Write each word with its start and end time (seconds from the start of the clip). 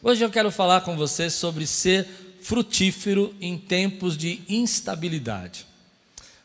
Hoje 0.00 0.24
eu 0.24 0.30
quero 0.30 0.52
falar 0.52 0.82
com 0.82 0.96
você 0.96 1.28
sobre 1.28 1.66
ser 1.66 2.06
frutífero 2.40 3.34
em 3.40 3.58
tempos 3.58 4.16
de 4.16 4.40
instabilidade. 4.48 5.66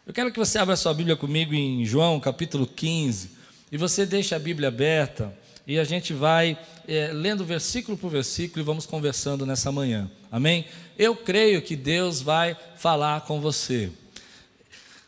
Eu 0.07 0.13
quero 0.13 0.31
que 0.31 0.39
você 0.39 0.57
abra 0.57 0.75
sua 0.75 0.91
Bíblia 0.91 1.15
comigo 1.15 1.53
em 1.53 1.85
João 1.85 2.19
capítulo 2.19 2.66
15 2.66 3.29
e 3.71 3.77
você 3.77 4.08
deixe 4.08 4.33
a 4.33 4.39
Bíblia 4.39 4.69
aberta 4.69 5.31
e 5.67 5.77
a 5.77 5.83
gente 5.83 6.13
vai 6.13 6.58
é, 6.87 7.11
lendo 7.13 7.45
versículo 7.45 7.95
por 7.95 8.09
versículo 8.09 8.59
e 8.59 8.66
vamos 8.66 8.88
conversando 8.88 9.46
nessa 9.46 9.72
manhã. 9.72 10.10
Amém? 10.32 10.66
Eu 10.98 11.16
creio 11.16 11.62
que 11.62 11.76
Deus 11.76 12.24
vai 12.24 12.58
falar 12.76 13.22
com 13.22 13.40
você. 13.40 13.92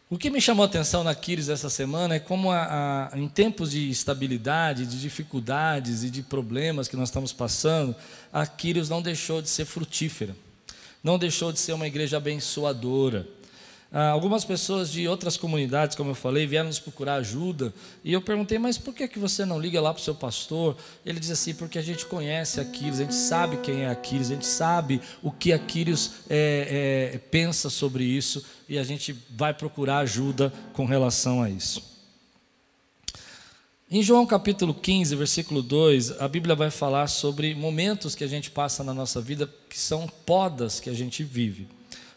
O 0.07 0.19
que 0.19 0.29
me 0.29 0.39
chamou 0.39 0.61
a 0.61 0.67
atenção 0.67 1.03
na 1.03 1.15
Quiris 1.15 1.49
essa 1.49 1.67
semana 1.67 2.13
é 2.13 2.19
como, 2.19 2.51
a, 2.51 3.09
a, 3.11 3.17
em 3.17 3.27
tempos 3.27 3.71
de 3.71 3.89
instabilidade, 3.89 4.85
de 4.85 5.01
dificuldades 5.01 6.03
e 6.03 6.11
de 6.11 6.21
problemas 6.21 6.87
que 6.87 6.95
nós 6.95 7.09
estamos 7.09 7.33
passando, 7.33 7.95
a 8.31 8.45
Quiris 8.45 8.87
não 8.87 9.01
deixou 9.01 9.41
de 9.41 9.49
ser 9.49 9.65
frutífera, 9.65 10.35
não 11.03 11.17
deixou 11.17 11.51
de 11.51 11.59
ser 11.59 11.73
uma 11.73 11.87
igreja 11.87 12.17
abençoadora. 12.17 13.27
Ah, 13.91 14.09
algumas 14.09 14.43
pessoas 14.43 14.91
de 14.91 15.07
outras 15.07 15.37
comunidades, 15.37 15.95
como 15.95 16.11
eu 16.11 16.15
falei, 16.15 16.45
vieram 16.45 16.67
nos 16.67 16.79
procurar 16.79 17.15
ajuda. 17.15 17.73
E 18.03 18.11
eu 18.11 18.21
perguntei, 18.21 18.59
mas 18.59 18.77
por 18.77 18.93
que, 18.93 19.07
que 19.07 19.17
você 19.17 19.45
não 19.45 19.57
liga 19.57 19.79
lá 19.79 19.93
para 19.93 20.01
o 20.01 20.03
seu 20.03 20.13
pastor? 20.13 20.75
Ele 21.05 21.19
diz 21.19 21.31
assim, 21.31 21.53
porque 21.55 21.79
a 21.79 21.81
gente 21.81 22.05
conhece 22.05 22.59
Aquiles, 22.59 22.99
a 22.99 23.03
gente 23.03 23.15
sabe 23.15 23.57
quem 23.57 23.83
é 23.83 23.89
Aquiles, 23.89 24.29
a 24.29 24.33
gente 24.33 24.45
sabe 24.45 25.01
o 25.23 25.31
que 25.31 25.53
Aquiles 25.53 26.11
é, 26.29 27.13
é, 27.13 27.17
pensa 27.17 27.69
sobre 27.69 28.03
isso. 28.03 28.43
E 28.67 28.77
a 28.77 28.83
gente 28.83 29.15
vai 29.29 29.53
procurar 29.53 29.99
ajuda 29.99 30.51
com 30.73 30.85
relação 30.85 31.41
a 31.41 31.49
isso. 31.49 31.95
Em 33.89 34.01
João 34.01 34.25
capítulo 34.25 34.73
15, 34.73 35.15
versículo 35.15 35.61
2, 35.61 36.19
a 36.19 36.27
Bíblia 36.27 36.55
vai 36.55 36.71
falar 36.71 37.07
sobre 37.07 37.53
momentos 37.53 38.15
que 38.15 38.23
a 38.23 38.27
gente 38.27 38.49
passa 38.49 38.83
na 38.83 38.93
nossa 38.93 39.21
vida 39.21 39.47
que 39.69 39.77
são 39.77 40.07
podas 40.25 40.79
que 40.79 40.89
a 40.89 40.93
gente 40.93 41.23
vive. 41.23 41.67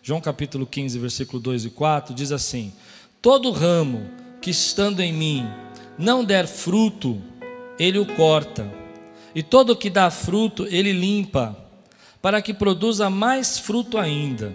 João 0.02 0.20
capítulo 0.20 0.66
15, 0.66 0.98
versículo 0.98 1.40
2 1.40 1.66
e 1.66 1.70
4 1.70 2.14
diz 2.14 2.32
assim: 2.32 2.72
Todo 3.20 3.52
ramo 3.52 4.08
que 4.40 4.50
estando 4.50 5.00
em 5.00 5.12
mim 5.12 5.46
não 5.98 6.24
der 6.24 6.46
fruto, 6.46 7.20
ele 7.78 7.98
o 7.98 8.06
corta, 8.16 8.72
e 9.34 9.42
todo 9.42 9.76
que 9.76 9.90
dá 9.90 10.10
fruto, 10.10 10.66
ele 10.70 10.92
limpa, 10.92 11.56
para 12.22 12.40
que 12.40 12.54
produza 12.54 13.10
mais 13.10 13.58
fruto 13.58 13.98
ainda. 13.98 14.54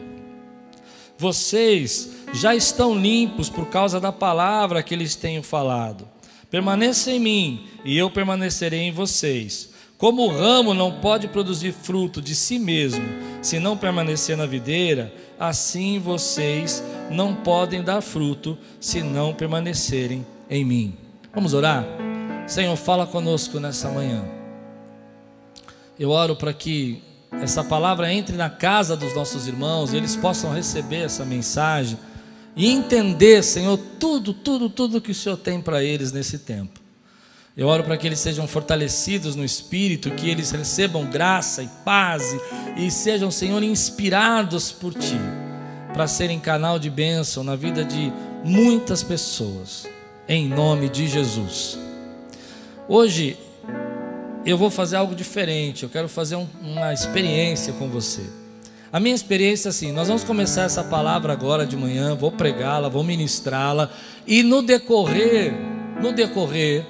Vocês 1.23 2.09
já 2.33 2.53
estão 2.53 2.93
limpos 2.99 3.49
por 3.49 3.67
causa 3.67 3.97
da 3.97 4.11
palavra 4.11 4.83
que 4.83 4.93
lhes 4.93 5.15
tenho 5.15 5.41
falado. 5.41 6.05
Permaneça 6.51 7.11
em 7.11 7.19
mim, 7.19 7.65
e 7.85 7.97
eu 7.97 8.11
permanecerei 8.11 8.81
em 8.81 8.91
vocês. 8.91 9.69
Como 9.97 10.23
o 10.23 10.27
ramo 10.27 10.73
não 10.73 10.99
pode 10.99 11.29
produzir 11.29 11.71
fruto 11.71 12.21
de 12.21 12.35
si 12.35 12.59
mesmo, 12.59 13.05
se 13.41 13.57
não 13.57 13.77
permanecer 13.77 14.35
na 14.35 14.45
videira, 14.45 15.13
assim 15.39 15.97
vocês 15.97 16.83
não 17.09 17.33
podem 17.33 17.81
dar 17.81 18.01
fruto 18.01 18.57
se 18.77 19.01
não 19.01 19.33
permanecerem 19.33 20.27
em 20.49 20.65
mim. 20.65 20.97
Vamos 21.33 21.53
orar? 21.53 21.85
Senhor, 22.45 22.75
fala 22.75 23.07
conosco 23.07 23.61
nessa 23.61 23.89
manhã. 23.89 24.25
Eu 25.97 26.09
oro 26.09 26.35
para 26.35 26.51
que 26.51 27.01
essa 27.41 27.63
palavra 27.63 28.11
entre 28.13 28.35
na 28.35 28.49
casa 28.49 28.95
dos 28.95 29.13
nossos 29.15 29.47
irmãos, 29.47 29.93
e 29.93 29.97
eles 29.97 30.15
possam 30.15 30.53
receber 30.53 31.05
essa 31.05 31.25
mensagem 31.25 31.97
e 32.55 32.69
entender, 32.69 33.43
Senhor, 33.43 33.77
tudo, 33.99 34.33
tudo, 34.33 34.69
tudo 34.69 35.01
que 35.01 35.11
o 35.11 35.15
Senhor 35.15 35.37
tem 35.37 35.59
para 35.59 35.83
eles 35.83 36.11
nesse 36.11 36.39
tempo. 36.39 36.79
Eu 37.55 37.67
oro 37.67 37.83
para 37.83 37.97
que 37.97 38.07
eles 38.07 38.19
sejam 38.19 38.47
fortalecidos 38.47 39.35
no 39.35 39.45
espírito, 39.45 40.09
que 40.11 40.29
eles 40.29 40.49
recebam 40.49 41.05
graça 41.05 41.61
e 41.61 41.69
paz 41.85 42.23
e, 42.75 42.89
sejam, 42.89 43.29
Senhor, 43.29 43.61
inspirados 43.61 44.71
por 44.71 44.93
Ti, 44.93 45.19
para 45.93 46.07
serem 46.07 46.39
canal 46.39 46.79
de 46.79 46.89
bênção 46.89 47.43
na 47.43 47.55
vida 47.55 47.85
de 47.85 48.11
muitas 48.43 49.03
pessoas, 49.03 49.87
em 50.27 50.47
nome 50.47 50.89
de 50.89 51.07
Jesus. 51.07 51.77
Hoje 52.87 53.37
eu 54.45 54.57
vou 54.57 54.69
fazer 54.69 54.97
algo 54.97 55.15
diferente, 55.15 55.83
eu 55.83 55.89
quero 55.89 56.09
fazer 56.09 56.35
um, 56.35 56.47
uma 56.61 56.93
experiência 56.93 57.73
com 57.73 57.87
você. 57.87 58.21
A 58.91 58.99
minha 58.99 59.15
experiência 59.15 59.69
é 59.69 59.71
assim: 59.71 59.91
nós 59.91 60.07
vamos 60.07 60.23
começar 60.23 60.63
essa 60.63 60.83
palavra 60.83 61.33
agora 61.33 61.65
de 61.65 61.75
manhã, 61.75 62.15
vou 62.15 62.31
pregá-la, 62.31 62.89
vou 62.89 63.03
ministrá-la, 63.03 63.89
e 64.27 64.43
no 64.43 64.61
decorrer, 64.61 65.53
no 66.01 66.11
decorrer, 66.11 66.85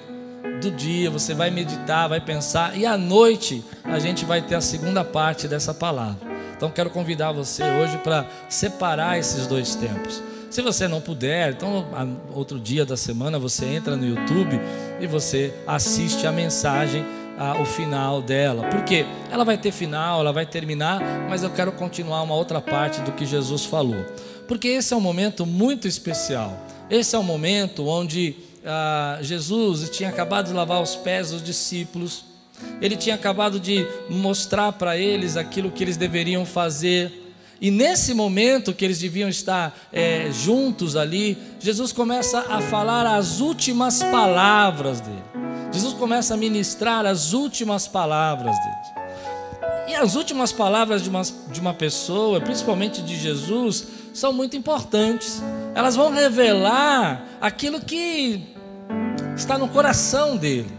do 0.62 0.72
dia, 0.72 1.10
você 1.10 1.34
vai 1.34 1.52
meditar, 1.52 2.10
vai 2.10 2.22
pensar, 2.22 2.78
e 2.78 2.86
à 2.86 2.98
noite 2.98 3.64
a 3.84 4.00
gente 4.00 4.26
vai 4.26 4.42
ter 4.42 4.56
a 4.56 4.62
segunda 4.62 5.04
parte 5.04 5.48
dessa 5.48 5.74
palavra. 5.74 6.34
Então 6.56 6.70
quero 6.70 6.90
convidar 6.90 7.32
você 7.32 7.64
hoje 7.64 7.98
para 7.98 8.26
separar 8.48 9.20
esses 9.20 9.48
dois 9.48 9.76
tempos. 9.76 10.22
Se 10.50 10.62
você 10.62 10.88
não 10.88 11.02
puder, 11.02 11.54
então 11.54 11.88
outro 12.32 12.60
dia 12.60 12.86
da 12.86 12.96
semana 12.96 13.40
você 13.40 13.66
entra 13.66 13.96
no 13.96 14.06
YouTube 14.06 14.60
e 15.02 15.08
você 15.08 15.54
assiste 15.66 16.28
a 16.28 16.32
mensagem 16.32 17.04
o 17.62 17.66
final 17.66 18.22
dela. 18.22 18.68
Porque 18.70 19.06
ela 19.32 19.44
vai 19.44 19.58
ter 19.58 19.72
final, 19.72 20.20
ela 20.20 20.32
vai 20.32 20.46
terminar, 20.46 21.02
mas 21.30 21.44
eu 21.44 21.50
quero 21.50 21.72
continuar 21.72 22.22
uma 22.22 22.36
outra 22.36 22.62
parte 22.62 23.02
do 23.02 23.12
que 23.12 23.26
Jesus 23.26 23.66
falou. 23.66 24.06
Porque 24.48 24.68
esse 24.68 24.94
é 24.94 24.98
um 24.98 25.02
momento 25.02 25.46
muito 25.46 25.88
especial. 25.88 26.58
Esse 26.90 27.16
é 27.16 27.20
um 27.20 27.24
momento 27.24 27.88
onde 27.88 28.36
ah, 28.66 29.18
Jesus 29.22 29.90
tinha 29.90 30.10
acabado 30.10 30.48
de 30.48 30.54
lavar 30.54 30.82
os 30.82 30.96
pés 30.96 31.32
dos 31.32 31.44
discípulos, 31.44 32.26
ele 32.82 32.96
tinha 32.96 33.16
acabado 33.16 33.60
de 33.60 33.86
mostrar 34.10 34.72
para 34.74 34.98
eles 34.98 35.36
aquilo 35.36 35.72
que 35.72 35.84
eles 35.84 35.98
deveriam 35.98 36.46
fazer. 36.46 37.22
E 37.60 37.72
nesse 37.72 38.14
momento 38.14 38.74
que 38.74 38.84
eles 38.84 39.00
deviam 39.00 39.30
estar 39.30 39.78
é, 39.92 40.30
juntos 40.32 40.96
ali, 40.96 41.38
Jesus 41.60 41.92
começa 41.92 42.40
a 42.50 42.62
falar 42.62 43.06
as 43.08 43.40
últimas 43.40 44.04
palavras 44.04 45.02
dele. 45.02 45.24
Jesus 45.72 45.83
começa 46.04 46.34
a 46.34 46.38
ministrar 46.38 47.06
as 47.06 47.32
últimas 47.32 47.88
palavras 47.88 48.58
dele. 48.60 49.88
E 49.88 49.96
as 49.96 50.16
últimas 50.16 50.52
palavras 50.52 51.02
de 51.02 51.10
uma, 51.10 51.22
de 51.22 51.62
uma 51.62 51.74
pessoa, 51.74 52.42
principalmente 52.42 53.02
de 53.02 53.16
Jesus, 53.16 53.88
são 54.14 54.34
muito 54.34 54.58
importantes. 54.58 55.42
Elas 55.74 55.96
vão 55.96 56.12
revelar 56.12 57.26
aquilo 57.40 57.80
que 57.80 58.44
está 59.34 59.58
no 59.58 59.70
coração 59.70 60.36
dele. 60.36 60.70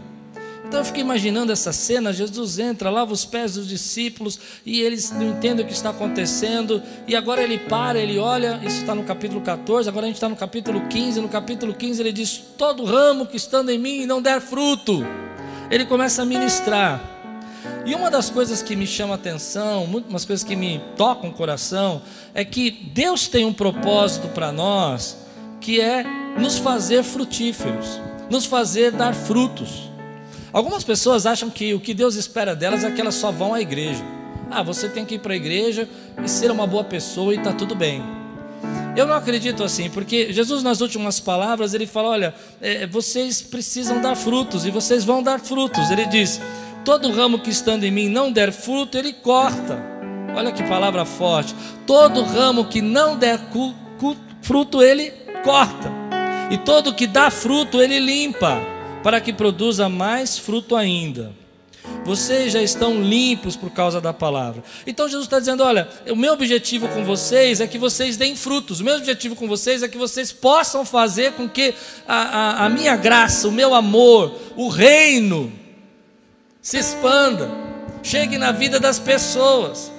Então 0.75 0.81
eu 0.81 0.87
fiquei 0.87 1.03
imaginando 1.03 1.53
essa 1.53 1.71
cena: 1.71 2.11
Jesus 2.11 2.59
entra, 2.59 2.89
lava 2.89 3.13
os 3.13 3.23
pés 3.23 3.53
dos 3.53 3.65
discípulos 3.65 4.37
e 4.65 4.81
eles 4.81 5.09
não 5.09 5.29
entendem 5.29 5.63
o 5.63 5.67
que 5.69 5.73
está 5.73 5.91
acontecendo. 5.91 6.83
E 7.07 7.15
agora 7.15 7.41
ele 7.41 7.57
para, 7.57 7.97
ele 7.97 8.19
olha. 8.19 8.59
Isso 8.61 8.81
está 8.81 8.93
no 8.93 9.05
capítulo 9.05 9.39
14. 9.39 9.87
Agora 9.87 10.05
a 10.05 10.07
gente 10.07 10.17
está 10.17 10.27
no 10.27 10.35
capítulo 10.35 10.81
15. 10.89 11.21
No 11.21 11.29
capítulo 11.29 11.73
15 11.73 12.01
ele 12.01 12.11
diz: 12.11 12.43
Todo 12.57 12.83
ramo 12.83 13.25
que 13.25 13.37
estando 13.37 13.69
em 13.69 13.79
mim 13.79 14.05
não 14.05 14.21
der 14.21 14.41
fruto. 14.41 15.01
Ele 15.71 15.85
começa 15.85 16.23
a 16.23 16.25
ministrar. 16.25 17.01
E 17.85 17.95
uma 17.95 18.11
das 18.11 18.29
coisas 18.29 18.61
que 18.61 18.75
me 18.75 18.85
chama 18.85 19.15
atenção, 19.15 19.85
umas 19.85 20.25
coisas 20.25 20.43
que 20.43 20.57
me 20.57 20.81
tocam 20.97 21.29
o 21.29 21.33
coração, 21.33 22.01
é 22.33 22.43
que 22.43 22.69
Deus 22.69 23.29
tem 23.29 23.45
um 23.45 23.53
propósito 23.53 24.27
para 24.27 24.51
nós, 24.51 25.15
que 25.61 25.79
é 25.79 26.03
nos 26.37 26.57
fazer 26.57 27.01
frutíferos 27.01 28.01
nos 28.29 28.45
fazer 28.45 28.91
dar 28.91 29.13
frutos. 29.13 29.94
Algumas 30.55 30.85
pessoas 30.85 31.25
acham 31.25 31.49
que 31.49 31.73
o 31.73 31.81
que 31.81 31.93
Deus 31.93 32.15
espera 32.15 32.55
delas 32.55 32.85
é 32.85 32.89
que 32.89 33.01
elas 33.01 33.15
só 33.15 33.29
vão 33.29 33.53
à 33.53 33.59
igreja. 33.59 34.01
Ah, 34.49 34.63
você 34.63 34.87
tem 34.87 35.03
que 35.03 35.15
ir 35.15 35.19
para 35.19 35.33
a 35.33 35.35
igreja 35.35 35.85
e 36.23 36.29
ser 36.29 36.49
uma 36.49 36.65
boa 36.65 36.85
pessoa 36.85 37.33
e 37.33 37.37
está 37.37 37.51
tudo 37.51 37.75
bem. 37.75 38.01
Eu 38.95 39.05
não 39.05 39.15
acredito 39.15 39.65
assim, 39.65 39.89
porque 39.89 40.31
Jesus, 40.31 40.63
nas 40.63 40.79
últimas 40.79 41.19
palavras, 41.19 41.73
ele 41.73 41.85
fala: 41.85 42.07
Olha, 42.07 42.33
é, 42.61 42.87
vocês 42.87 43.41
precisam 43.41 43.99
dar 43.99 44.15
frutos 44.15 44.65
e 44.65 44.71
vocês 44.71 45.03
vão 45.03 45.21
dar 45.21 45.41
frutos. 45.41 45.91
Ele 45.91 46.05
diz: 46.05 46.39
Todo 46.85 47.11
ramo 47.11 47.39
que 47.39 47.49
estando 47.49 47.83
em 47.83 47.91
mim 47.91 48.07
não 48.07 48.31
der 48.31 48.53
fruto, 48.53 48.97
ele 48.97 49.11
corta. 49.11 49.77
Olha 50.33 50.53
que 50.53 50.63
palavra 50.63 51.03
forte. 51.03 51.53
Todo 51.85 52.23
ramo 52.23 52.63
que 52.63 52.81
não 52.81 53.17
der 53.17 53.41
fruto, 54.41 54.81
ele 54.81 55.11
corta 55.43 55.91
e 56.49 56.57
todo 56.59 56.93
que 56.93 57.07
dá 57.07 57.29
fruto 57.29 57.81
ele 57.81 57.99
limpa, 57.99 58.61
para 59.05 59.21
que 59.21 59.31
produza 59.31 59.87
mais 59.87 60.35
fruto 60.35 60.75
ainda. 60.75 61.31
Vocês 62.03 62.51
já 62.51 62.59
estão 62.59 63.03
limpos 63.03 63.55
por 63.55 63.69
causa 63.69 64.01
da 64.01 64.11
palavra. 64.11 64.63
Então 64.87 65.07
Jesus 65.07 65.27
está 65.27 65.37
dizendo: 65.37 65.63
olha, 65.63 65.87
o 66.09 66.15
meu 66.15 66.33
objetivo 66.33 66.87
com 66.87 67.05
vocês 67.05 67.61
é 67.61 67.67
que 67.67 67.77
vocês 67.77 68.17
deem 68.17 68.35
frutos. 68.35 68.79
O 68.79 68.83
meu 68.83 68.95
objetivo 68.95 69.35
com 69.35 69.47
vocês 69.47 69.83
é 69.83 69.87
que 69.87 69.95
vocês 69.95 70.31
possam 70.31 70.83
fazer 70.83 71.33
com 71.33 71.47
que 71.47 71.75
a, 72.07 72.15
a, 72.15 72.65
a 72.65 72.69
minha 72.69 72.95
graça, 72.95 73.47
o 73.47 73.51
meu 73.51 73.75
amor, 73.75 74.33
o 74.55 74.69
reino 74.69 75.53
se 76.59 76.79
expanda, 76.79 77.47
chegue 78.01 78.39
na 78.39 78.51
vida 78.51 78.79
das 78.79 78.97
pessoas. 78.97 79.91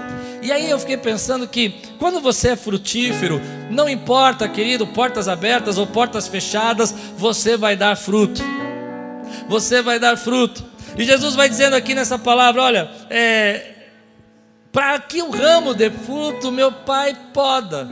E 0.43 0.50
aí 0.50 0.69
eu 0.69 0.81
fiquei 0.81 0.97
pensando 0.97 1.47
que 1.47 1.76
quando 1.97 2.20
você 2.20 2.49
é 2.49 2.56
frutífero, 2.56 3.41
não 3.70 3.88
importa, 3.88 4.49
querido, 4.49 4.85
portas 4.85 5.29
abertas 5.29 5.79
ou 5.79 5.87
portas 5.87 6.26
fechadas, 6.26 6.93
você 7.17 7.56
vai 7.56 7.76
dar 7.76 7.97
fruto. 7.97 8.43
Você 9.49 9.82
vai 9.82 9.99
dar 9.99 10.17
fruto. 10.17 10.64
E 10.96 11.05
Jesus 11.05 11.34
vai 11.34 11.49
dizendo 11.49 11.75
aqui 11.75 11.94
nessa 11.94 12.19
palavra: 12.19 12.62
olha, 12.62 12.90
é, 13.11 13.75
Para 14.73 14.99
que 14.99 15.23
o 15.23 15.31
ramo 15.31 15.75
dê 15.75 15.90
fruto, 15.90 16.52
meu 16.52 16.70
pai 16.70 17.17
poda. 17.32 17.88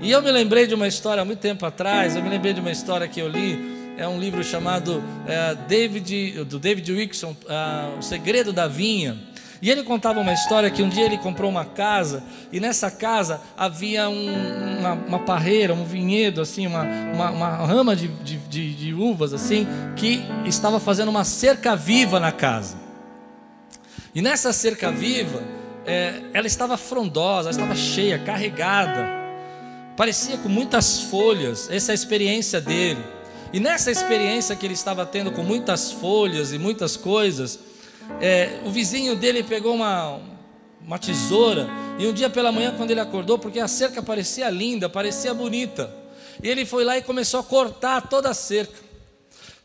E 0.00 0.10
eu 0.10 0.22
me 0.22 0.30
lembrei 0.30 0.66
de 0.66 0.74
uma 0.74 0.88
história 0.88 1.20
há 1.20 1.24
muito 1.24 1.40
tempo 1.40 1.66
atrás, 1.66 2.16
eu 2.16 2.22
me 2.22 2.30
lembrei 2.30 2.54
de 2.54 2.60
uma 2.60 2.70
história 2.70 3.06
que 3.06 3.20
eu 3.20 3.28
li, 3.28 3.94
é 3.98 4.08
um 4.08 4.18
livro 4.18 4.42
chamado 4.42 5.02
é, 5.26 5.54
David, 5.68 6.44
do 6.44 6.58
David 6.58 6.90
Wilson, 6.90 7.36
uh, 7.44 7.98
O 7.98 8.02
Segredo 8.02 8.50
da 8.50 8.66
Vinha. 8.66 9.18
E 9.60 9.70
ele 9.70 9.82
contava 9.82 10.18
uma 10.18 10.32
história 10.32 10.70
que 10.70 10.82
um 10.82 10.88
dia 10.88 11.04
ele 11.04 11.18
comprou 11.18 11.50
uma 11.50 11.66
casa 11.66 12.22
e 12.50 12.58
nessa 12.58 12.90
casa 12.90 13.42
havia 13.58 14.08
um, 14.08 14.78
uma, 14.78 14.92
uma, 14.94 15.18
parreira, 15.18 15.74
um 15.74 15.84
vinhedo, 15.84 16.40
assim, 16.40 16.66
uma, 16.66 16.82
uma, 16.82 17.30
uma 17.30 17.56
rama 17.56 17.94
de, 17.94 18.08
de, 18.08 18.39
de, 18.50 18.74
de 18.74 18.92
uvas, 18.92 19.32
assim, 19.32 19.66
que 19.96 20.22
estava 20.44 20.80
fazendo 20.80 21.08
uma 21.08 21.24
cerca 21.24 21.76
viva 21.76 22.18
na 22.18 22.32
casa. 22.32 22.76
E 24.12 24.20
nessa 24.20 24.52
cerca 24.52 24.90
viva, 24.90 25.40
é, 25.86 26.20
ela 26.34 26.46
estava 26.48 26.76
frondosa, 26.76 27.48
ela 27.48 27.50
estava 27.50 27.76
cheia, 27.76 28.18
carregada, 28.18 29.08
parecia 29.96 30.36
com 30.36 30.48
muitas 30.48 31.02
folhas. 31.02 31.70
Essa 31.70 31.92
é 31.92 31.92
a 31.92 31.94
experiência 31.94 32.60
dele. 32.60 33.02
E 33.52 33.60
nessa 33.60 33.90
experiência 33.90 34.54
que 34.56 34.66
ele 34.66 34.74
estava 34.74 35.06
tendo 35.06 35.30
com 35.30 35.42
muitas 35.42 35.92
folhas 35.92 36.52
e 36.52 36.58
muitas 36.58 36.96
coisas, 36.96 37.58
é, 38.20 38.60
o 38.64 38.70
vizinho 38.70 39.14
dele 39.14 39.44
pegou 39.44 39.74
uma, 39.74 40.18
uma 40.84 40.98
tesoura 40.98 41.68
e 41.98 42.06
um 42.06 42.12
dia 42.12 42.28
pela 42.28 42.50
manhã, 42.50 42.74
quando 42.76 42.90
ele 42.90 43.00
acordou, 43.00 43.38
porque 43.38 43.60
a 43.60 43.68
cerca 43.68 44.02
parecia 44.02 44.50
linda, 44.50 44.88
parecia 44.88 45.32
bonita, 45.32 45.99
e 46.42 46.48
ele 46.48 46.64
foi 46.64 46.84
lá 46.84 46.96
e 46.96 47.02
começou 47.02 47.40
a 47.40 47.42
cortar 47.42 48.08
toda 48.08 48.30
a 48.30 48.34
cerca, 48.34 48.74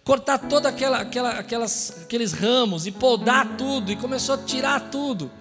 cortar 0.03 0.37
toda 0.37 0.69
aquela, 0.69 0.99
aquela, 0.99 1.31
aquelas, 1.31 2.03
aqueles 2.03 2.33
ramos 2.33 2.85
e 2.85 2.91
podar 2.91 3.57
tudo 3.57 3.91
e 3.91 3.95
começou 3.95 4.35
a 4.35 4.37
tirar 4.37 4.79
tudo. 4.91 5.31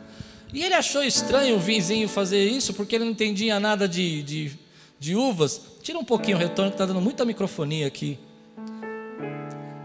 E 0.53 0.63
ele 0.63 0.75
achou 0.75 1.03
estranho 1.03 1.57
o 1.57 1.59
vizinho 1.59 2.09
fazer 2.09 2.45
isso, 2.47 2.73
porque 2.75 2.95
ele 2.95 3.05
não 3.05 3.11
entendia 3.11 3.59
nada 3.59 3.89
de, 3.89 4.23
de, 4.23 4.53
de 5.01 5.17
uvas. 5.17 5.61
Tira 5.83 5.99
um 5.99 6.05
pouquinho 6.05 6.37
o 6.37 6.41
retorno, 6.41 6.71
que 6.71 6.77
está 6.77 6.87
dando 6.87 7.01
muita 7.01 7.25
microfonia 7.25 7.89
aqui. 7.89 8.19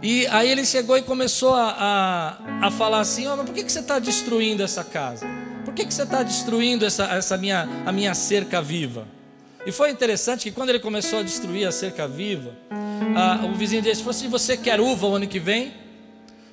E 0.01 0.27
aí 0.27 0.49
ele 0.49 0.63
chegou 0.63 0.95
e 0.95 1.01
começou 1.01 1.55
a, 1.55 2.37
a, 2.61 2.67
a 2.67 2.71
falar 2.71 2.99
assim: 2.99 3.27
oh, 3.27 3.35
mas 3.35 3.47
por 3.47 3.55
que, 3.55 3.63
que 3.63 3.71
você 3.71 3.79
está 3.79 3.97
destruindo 3.97 4.61
essa 4.61 4.83
casa? 4.83 5.25
Por 5.65 5.73
que, 5.73 5.85
que 5.85 5.93
você 5.93 6.03
está 6.03 6.21
destruindo 6.21 6.85
essa, 6.85 7.05
essa 7.05 7.35
minha, 7.35 7.67
a 7.85 7.91
minha 7.91 8.13
cerca 8.13 8.61
viva? 8.61 9.07
E 9.69 9.71
foi 9.71 9.91
interessante 9.91 10.45
que 10.45 10.51
quando 10.51 10.69
ele 10.69 10.79
começou 10.79 11.19
a 11.19 11.21
destruir 11.21 11.67
a 11.67 11.71
cerca 11.71 12.07
viva, 12.07 12.55
a, 13.15 13.45
o 13.45 13.53
vizinho 13.53 13.83
falou 13.97 14.09
assim: 14.09 14.27
Você 14.27 14.57
quer 14.57 14.81
uva 14.81 15.05
o 15.05 15.13
ano 15.13 15.27
que 15.27 15.39
vem? 15.39 15.71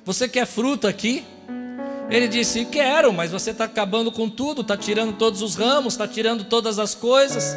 Você 0.05 0.29
quer 0.29 0.45
fruta 0.45 0.87
aqui? 0.87 1.25
Ele 2.11 2.27
disse: 2.27 2.65
Quero, 2.65 3.11
mas 3.11 3.31
você 3.31 3.49
está 3.49 3.63
acabando 3.63 4.11
com 4.11 4.29
tudo, 4.29 4.61
está 4.61 4.77
tirando 4.77 5.13
todos 5.13 5.41
os 5.41 5.55
ramos, 5.55 5.95
está 5.95 6.07
tirando 6.07 6.43
todas 6.43 6.77
as 6.77 6.93
coisas. 6.93 7.55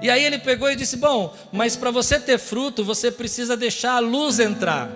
E 0.00 0.08
aí 0.08 0.24
ele 0.24 0.38
pegou 0.38 0.70
e 0.70 0.76
disse: 0.76 0.96
Bom, 0.98 1.34
mas 1.50 1.74
para 1.74 1.90
você 1.90 2.20
ter 2.20 2.38
fruto, 2.38 2.84
você 2.84 3.10
precisa 3.10 3.56
deixar 3.56 3.96
a 3.96 3.98
luz 3.98 4.38
entrar. 4.38 4.88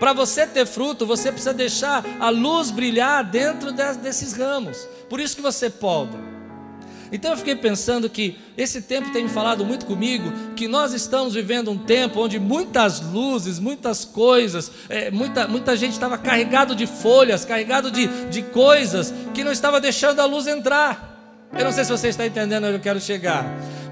Para 0.00 0.14
você 0.14 0.46
ter 0.46 0.64
fruto, 0.64 1.04
você 1.04 1.30
precisa 1.30 1.52
deixar 1.52 2.02
a 2.18 2.30
luz 2.30 2.70
brilhar 2.70 3.22
dentro 3.22 3.72
desses 3.72 4.32
ramos. 4.32 4.88
Por 5.06 5.20
isso 5.20 5.36
que 5.36 5.42
você 5.42 5.68
poda. 5.68 6.37
Então 7.12 7.30
eu 7.30 7.36
fiquei 7.36 7.54
pensando 7.54 8.08
que 8.08 8.36
esse 8.56 8.82
tempo 8.82 9.10
tem 9.12 9.24
me 9.24 9.30
falado 9.30 9.64
muito 9.64 9.86
comigo, 9.86 10.32
que 10.54 10.68
nós 10.68 10.92
estamos 10.92 11.34
vivendo 11.34 11.70
um 11.70 11.78
tempo 11.78 12.20
onde 12.20 12.38
muitas 12.38 13.00
luzes, 13.00 13.58
muitas 13.58 14.04
coisas, 14.04 14.70
é, 14.88 15.10
muita, 15.10 15.48
muita 15.48 15.76
gente 15.76 15.92
estava 15.92 16.18
carregado 16.18 16.74
de 16.74 16.86
folhas, 16.86 17.44
carregado 17.44 17.90
de, 17.90 18.06
de 18.28 18.42
coisas 18.42 19.12
que 19.32 19.42
não 19.42 19.52
estava 19.52 19.80
deixando 19.80 20.20
a 20.20 20.24
luz 20.24 20.46
entrar. 20.46 21.16
Eu 21.56 21.64
não 21.64 21.72
sei 21.72 21.84
se 21.84 21.90
você 21.90 22.08
está 22.08 22.26
entendendo 22.26 22.64
onde 22.64 22.74
eu 22.74 22.80
quero 22.80 23.00
chegar. 23.00 23.46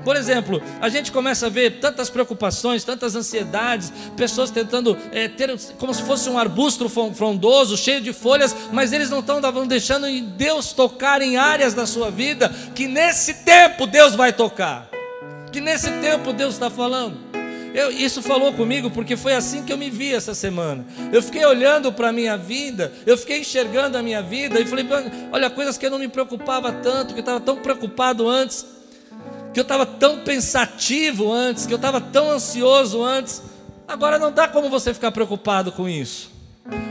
Por 0.06 0.14
exemplo, 0.14 0.62
a 0.80 0.88
gente 0.88 1.10
começa 1.10 1.46
a 1.46 1.48
ver 1.48 1.80
tantas 1.80 2.08
preocupações, 2.08 2.84
tantas 2.84 3.16
ansiedades, 3.16 3.92
pessoas 4.16 4.52
tentando 4.52 4.96
é, 5.10 5.26
ter 5.26 5.58
como 5.78 5.92
se 5.92 6.00
fosse 6.04 6.30
um 6.30 6.38
arbusto 6.38 6.88
frondoso, 6.88 7.76
cheio 7.76 8.00
de 8.00 8.12
folhas, 8.12 8.54
mas 8.70 8.92
eles 8.92 9.10
não 9.10 9.18
estão 9.18 9.40
deixando 9.66 10.06
Deus 10.36 10.72
tocar 10.72 11.20
em 11.20 11.36
áreas 11.36 11.74
da 11.74 11.86
sua 11.86 12.08
vida 12.08 12.48
que 12.72 12.86
nesse 12.86 13.34
tempo 13.42 13.84
Deus 13.84 14.14
vai 14.14 14.32
tocar, 14.32 14.88
que 15.50 15.60
nesse 15.60 15.90
tempo 15.94 16.32
Deus 16.32 16.54
está 16.54 16.70
falando. 16.70 17.18
Eu, 17.74 17.90
isso 17.90 18.22
falou 18.22 18.52
comigo 18.52 18.88
porque 18.92 19.16
foi 19.16 19.34
assim 19.34 19.64
que 19.64 19.72
eu 19.72 19.76
me 19.76 19.90
vi 19.90 20.14
essa 20.14 20.34
semana. 20.34 20.86
Eu 21.12 21.20
fiquei 21.20 21.44
olhando 21.44 21.92
para 21.92 22.10
a 22.10 22.12
minha 22.12 22.36
vida, 22.36 22.92
eu 23.04 23.18
fiquei 23.18 23.40
enxergando 23.40 23.98
a 23.98 24.02
minha 24.04 24.22
vida 24.22 24.60
e 24.60 24.66
falei: 24.66 24.86
olha, 25.32 25.50
coisas 25.50 25.76
que 25.76 25.84
eu 25.84 25.90
não 25.90 25.98
me 25.98 26.06
preocupava 26.06 26.70
tanto, 26.70 27.12
que 27.12 27.18
eu 27.18 27.22
estava 27.22 27.40
tão 27.40 27.56
preocupado 27.56 28.28
antes 28.28 28.75
que 29.56 29.60
eu 29.60 29.62
estava 29.62 29.86
tão 29.86 30.18
pensativo 30.18 31.32
antes, 31.32 31.64
que 31.64 31.72
eu 31.72 31.76
estava 31.76 31.98
tão 31.98 32.30
ansioso 32.30 33.02
antes. 33.02 33.40
Agora 33.88 34.18
não 34.18 34.30
dá 34.30 34.46
como 34.46 34.68
você 34.68 34.92
ficar 34.92 35.10
preocupado 35.10 35.72
com 35.72 35.88
isso. 35.88 36.30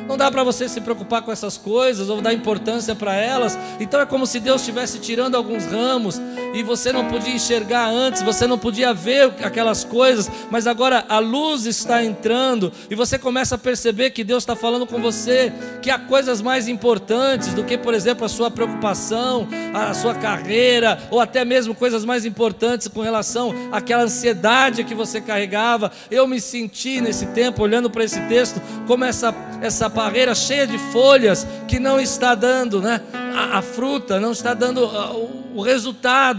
Não 0.07 0.17
dá 0.17 0.31
para 0.31 0.43
você 0.43 0.67
se 0.67 0.81
preocupar 0.81 1.21
com 1.21 1.31
essas 1.31 1.57
coisas 1.57 2.09
ou 2.09 2.21
dar 2.21 2.33
importância 2.33 2.95
para 2.95 3.13
elas. 3.13 3.55
Então 3.79 4.01
é 4.01 4.05
como 4.07 4.25
se 4.25 4.39
Deus 4.39 4.61
estivesse 4.61 4.97
tirando 4.97 5.35
alguns 5.35 5.67
ramos 5.67 6.19
e 6.55 6.63
você 6.63 6.93
não 6.93 7.05
podia 7.09 7.35
enxergar 7.35 7.89
antes, 7.89 8.21
você 8.21 8.47
não 8.47 8.57
podia 8.57 8.93
ver 8.93 9.33
aquelas 9.43 9.83
coisas, 9.83 10.31
mas 10.49 10.65
agora 10.65 11.03
a 11.09 11.19
luz 11.19 11.65
está 11.65 12.01
entrando 12.01 12.71
e 12.89 12.95
você 12.95 13.19
começa 13.19 13.55
a 13.55 13.57
perceber 13.57 14.11
que 14.11 14.23
Deus 14.23 14.43
está 14.43 14.55
falando 14.55 14.87
com 14.87 15.01
você 15.01 15.51
que 15.81 15.91
há 15.91 15.99
coisas 15.99 16.41
mais 16.41 16.69
importantes 16.69 17.53
do 17.53 17.65
que, 17.65 17.77
por 17.77 17.93
exemplo, 17.93 18.25
a 18.25 18.29
sua 18.29 18.49
preocupação, 18.49 19.47
a 19.73 19.93
sua 19.93 20.15
carreira 20.15 20.97
ou 21.11 21.19
até 21.19 21.43
mesmo 21.43 21.75
coisas 21.75 22.05
mais 22.05 22.25
importantes 22.25 22.87
com 22.87 23.01
relação 23.01 23.53
àquela 23.71 24.03
ansiedade 24.03 24.85
que 24.85 24.95
você 24.95 25.19
carregava. 25.19 25.91
Eu 26.09 26.25
me 26.25 26.39
senti 26.39 27.01
nesse 27.01 27.25
tempo 27.27 27.61
olhando 27.63 27.89
para 27.89 28.05
esse 28.05 28.21
texto 28.27 28.61
como 28.87 29.03
essa 29.03 29.35
essa 29.61 29.89
parreira 29.89 30.35
cheia 30.35 30.67
de 30.67 30.77
folhas 30.77 31.45
que 31.67 31.79
não 31.79 31.99
está 31.99 32.35
dando, 32.35 32.81
né? 32.81 33.01
A, 33.13 33.59
a 33.59 33.61
fruta 33.61 34.19
não 34.19 34.31
está 34.31 34.53
dando 34.53 34.85
o, 34.85 35.45
o 35.55 35.61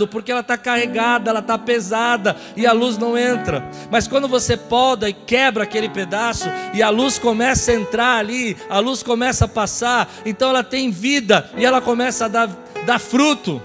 porque 0.07 0.31
ela 0.31 0.41
está 0.41 0.57
carregada, 0.57 1.31
ela 1.31 1.41
está 1.41 1.59
pesada 1.59 2.37
e 2.57 2.67
a 2.67 2.73
luz 2.73 2.99
não 2.99 3.17
entra. 3.17 3.69
Mas 3.91 4.07
quando 4.07 4.29
você 4.29 4.57
poda 4.57 5.09
e 5.09 5.13
quebra 5.13 5.65
aquele 5.65 5.89
pedaço 5.89 6.49
e 6.75 6.83
a 6.83 6.91
luz 6.91 7.19
começa 7.19 7.71
a 7.71 7.75
entrar 7.75 8.19
ali, 8.19 8.57
a 8.69 8.79
luz 8.79 9.03
começa 9.03 9.45
a 9.47 9.49
passar, 9.49 10.09
então 10.25 10.51
ela 10.51 10.65
tem 10.65 10.91
vida 10.91 11.51
e 11.57 11.65
ela 11.65 11.81
começa 11.81 12.27
a 12.27 12.29
dar, 12.29 12.49
dar 12.85 12.99
fruto. 12.99 13.61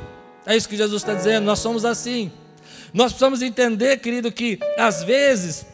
É 0.46 0.56
isso 0.56 0.68
que 0.68 0.78
Jesus 0.78 1.02
está 1.02 1.14
dizendo, 1.14 1.46
nós 1.46 1.60
somos 1.60 1.86
assim. 1.86 2.32
Nós 2.94 3.12
precisamos 3.12 3.42
entender, 3.42 3.98
querido, 3.98 4.32
que 4.32 4.60
às 4.78 5.04
vezes 5.04 5.66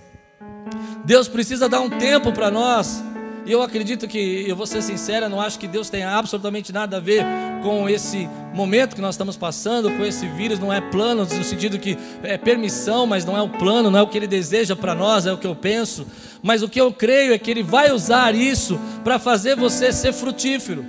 Deus 1.03 1.27
precisa 1.27 1.67
dar 1.67 1.79
um 1.79 1.89
tempo 1.89 2.31
para 2.31 2.51
nós 2.51 3.01
e 3.47 3.51
eu 3.53 3.61
acredito 3.61 4.09
que, 4.09 4.43
eu 4.45 4.57
vou 4.57 4.67
ser 4.67 4.81
sincera, 4.81 5.29
não 5.29 5.39
acho 5.39 5.57
que 5.57 5.69
Deus 5.69 5.89
tenha 5.89 6.09
absolutamente 6.09 6.73
nada 6.73 6.97
a 6.97 6.99
ver 6.99 7.23
com 7.63 7.87
esse 7.87 8.27
momento 8.53 8.93
que 8.93 9.01
nós 9.01 9.15
estamos 9.15 9.37
passando, 9.37 9.89
com 9.89 10.03
esse 10.03 10.27
vírus, 10.27 10.59
não 10.59 10.71
é 10.71 10.81
plano, 10.81 11.23
no 11.23 11.43
sentido 11.45 11.79
que 11.79 11.97
é 12.23 12.37
permissão, 12.37 13.07
mas 13.07 13.23
não 13.23 13.37
é 13.37 13.41
o 13.41 13.47
plano, 13.47 13.89
não 13.89 13.99
é 13.99 14.01
o 14.01 14.07
que 14.07 14.17
Ele 14.17 14.27
deseja 14.27 14.75
para 14.75 14.93
nós, 14.93 15.25
é 15.25 15.31
o 15.31 15.37
que 15.37 15.47
eu 15.47 15.55
penso. 15.55 16.05
Mas 16.43 16.61
o 16.61 16.67
que 16.67 16.79
eu 16.79 16.91
creio 16.91 17.33
é 17.33 17.37
que 17.37 17.49
Ele 17.49 17.63
vai 17.63 17.89
usar 17.89 18.35
isso 18.35 18.77
para 19.01 19.17
fazer 19.17 19.55
você 19.55 19.93
ser 19.93 20.11
frutífero. 20.11 20.85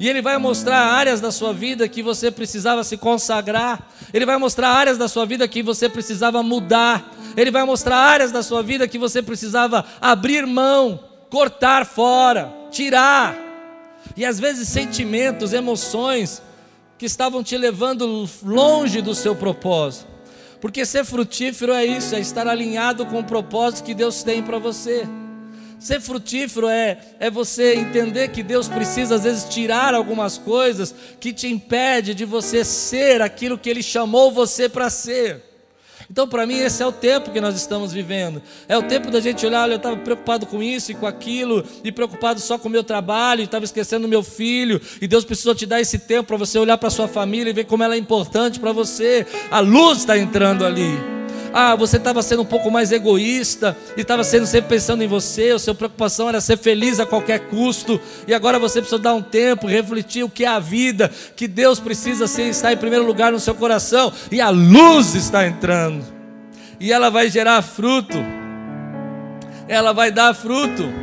E 0.00 0.08
Ele 0.08 0.20
vai 0.20 0.36
mostrar 0.38 0.78
áreas 0.78 1.20
da 1.20 1.30
sua 1.30 1.52
vida 1.52 1.88
que 1.88 2.02
você 2.02 2.32
precisava 2.32 2.82
se 2.82 2.96
consagrar. 2.96 3.88
Ele 4.12 4.26
vai 4.26 4.38
mostrar 4.38 4.70
áreas 4.70 4.98
da 4.98 5.06
sua 5.06 5.24
vida 5.24 5.46
que 5.46 5.62
você 5.62 5.88
precisava 5.88 6.42
mudar. 6.42 7.12
Ele 7.36 7.52
vai 7.52 7.62
mostrar 7.64 7.96
áreas 7.96 8.32
da 8.32 8.42
sua 8.42 8.60
vida 8.60 8.88
que 8.88 8.98
você 8.98 9.22
precisava 9.22 9.84
abrir 10.00 10.44
mão 10.48 11.11
cortar 11.32 11.86
fora, 11.86 12.52
tirar. 12.70 13.34
E 14.14 14.22
às 14.22 14.38
vezes 14.38 14.68
sentimentos, 14.68 15.54
emoções 15.54 16.42
que 16.98 17.06
estavam 17.06 17.42
te 17.42 17.56
levando 17.56 18.28
longe 18.42 19.00
do 19.00 19.14
seu 19.14 19.34
propósito. 19.34 20.06
Porque 20.60 20.84
ser 20.84 21.06
frutífero 21.06 21.72
é 21.72 21.86
isso, 21.86 22.14
é 22.14 22.20
estar 22.20 22.46
alinhado 22.46 23.06
com 23.06 23.20
o 23.20 23.24
propósito 23.24 23.82
que 23.82 23.94
Deus 23.94 24.22
tem 24.22 24.42
para 24.42 24.58
você. 24.58 25.08
Ser 25.78 26.02
frutífero 26.02 26.68
é, 26.68 27.00
é 27.18 27.30
você 27.30 27.76
entender 27.76 28.28
que 28.28 28.42
Deus 28.42 28.68
precisa 28.68 29.14
às 29.14 29.24
vezes 29.24 29.44
tirar 29.44 29.94
algumas 29.94 30.36
coisas 30.36 30.94
que 31.18 31.32
te 31.32 31.48
impede 31.48 32.14
de 32.14 32.26
você 32.26 32.62
ser 32.62 33.22
aquilo 33.22 33.56
que 33.56 33.70
Ele 33.70 33.82
chamou 33.82 34.30
você 34.30 34.68
para 34.68 34.90
ser. 34.90 35.51
Então, 36.12 36.28
para 36.28 36.46
mim, 36.46 36.58
esse 36.58 36.82
é 36.82 36.86
o 36.86 36.92
tempo 36.92 37.30
que 37.30 37.40
nós 37.40 37.56
estamos 37.56 37.90
vivendo. 37.90 38.42
É 38.68 38.76
o 38.76 38.82
tempo 38.82 39.10
da 39.10 39.18
gente 39.18 39.46
olhar, 39.46 39.62
olha, 39.62 39.72
eu 39.72 39.76
estava 39.78 39.96
preocupado 39.96 40.44
com 40.44 40.62
isso 40.62 40.92
e 40.92 40.94
com 40.94 41.06
aquilo, 41.06 41.64
e 41.82 41.90
preocupado 41.90 42.38
só 42.38 42.58
com 42.58 42.68
o 42.68 42.70
meu 42.70 42.84
trabalho, 42.84 43.42
estava 43.42 43.64
esquecendo 43.64 44.06
o 44.06 44.10
meu 44.10 44.22
filho, 44.22 44.78
e 45.00 45.08
Deus 45.08 45.24
precisou 45.24 45.54
te 45.54 45.64
dar 45.64 45.80
esse 45.80 45.98
tempo 45.98 46.28
para 46.28 46.36
você 46.36 46.58
olhar 46.58 46.76
para 46.76 46.90
sua 46.90 47.08
família 47.08 47.48
e 47.48 47.54
ver 47.54 47.64
como 47.64 47.82
ela 47.82 47.94
é 47.94 47.98
importante 47.98 48.60
para 48.60 48.72
você. 48.72 49.26
A 49.50 49.60
luz 49.60 50.00
está 50.00 50.18
entrando 50.18 50.66
ali. 50.66 51.11
Ah, 51.52 51.74
você 51.76 51.96
estava 51.96 52.22
sendo 52.22 52.42
um 52.42 52.46
pouco 52.46 52.70
mais 52.70 52.92
egoísta 52.92 53.76
e 53.96 54.00
estava 54.00 54.24
sendo 54.24 54.46
sempre 54.46 54.70
pensando 54.70 55.02
em 55.02 55.06
você, 55.06 55.50
a 55.50 55.58
sua 55.58 55.74
preocupação 55.74 56.28
era 56.28 56.40
ser 56.40 56.56
feliz 56.56 56.98
a 56.98 57.06
qualquer 57.06 57.40
custo, 57.48 58.00
e 58.26 58.32
agora 58.32 58.58
você 58.58 58.80
precisa 58.80 59.00
dar 59.00 59.14
um 59.14 59.22
tempo 59.22 59.66
refletir 59.66 60.24
o 60.24 60.30
que 60.30 60.44
é 60.44 60.48
a 60.48 60.58
vida, 60.58 61.10
que 61.36 61.46
Deus 61.46 61.78
precisa 61.78 62.26
ser, 62.26 62.48
estar 62.48 62.72
em 62.72 62.76
primeiro 62.76 63.04
lugar 63.04 63.32
no 63.32 63.40
seu 63.40 63.54
coração, 63.54 64.12
e 64.30 64.40
a 64.40 64.48
luz 64.48 65.14
está 65.14 65.46
entrando, 65.46 66.04
e 66.80 66.92
ela 66.92 67.10
vai 67.10 67.28
gerar 67.28 67.60
fruto, 67.62 68.18
ela 69.68 69.92
vai 69.92 70.10
dar 70.10 70.34
fruto. 70.34 71.02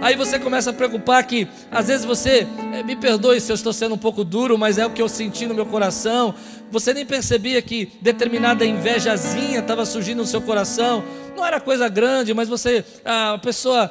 Aí 0.00 0.16
você 0.16 0.38
começa 0.38 0.70
a 0.70 0.72
preocupar 0.72 1.22
que 1.24 1.46
às 1.70 1.88
vezes 1.88 2.06
você, 2.06 2.46
eh, 2.72 2.82
me 2.82 2.96
perdoe 2.96 3.38
se 3.38 3.52
eu 3.52 3.54
estou 3.54 3.70
sendo 3.70 3.94
um 3.94 3.98
pouco 3.98 4.24
duro, 4.24 4.56
mas 4.56 4.78
é 4.78 4.86
o 4.86 4.90
que 4.90 5.02
eu 5.02 5.08
senti 5.08 5.46
no 5.46 5.54
meu 5.54 5.66
coração. 5.66 6.34
Você 6.70 6.94
nem 6.94 7.04
percebia 7.04 7.60
que 7.60 7.92
determinada 8.00 8.64
invejazinha 8.64 9.58
estava 9.60 9.84
surgindo 9.84 10.18
no 10.18 10.26
seu 10.26 10.40
coração. 10.40 11.02
Não 11.36 11.44
era 11.44 11.60
coisa 11.60 11.88
grande, 11.88 12.32
mas 12.32 12.48
você, 12.48 12.84
a 13.04 13.38
pessoa 13.38 13.90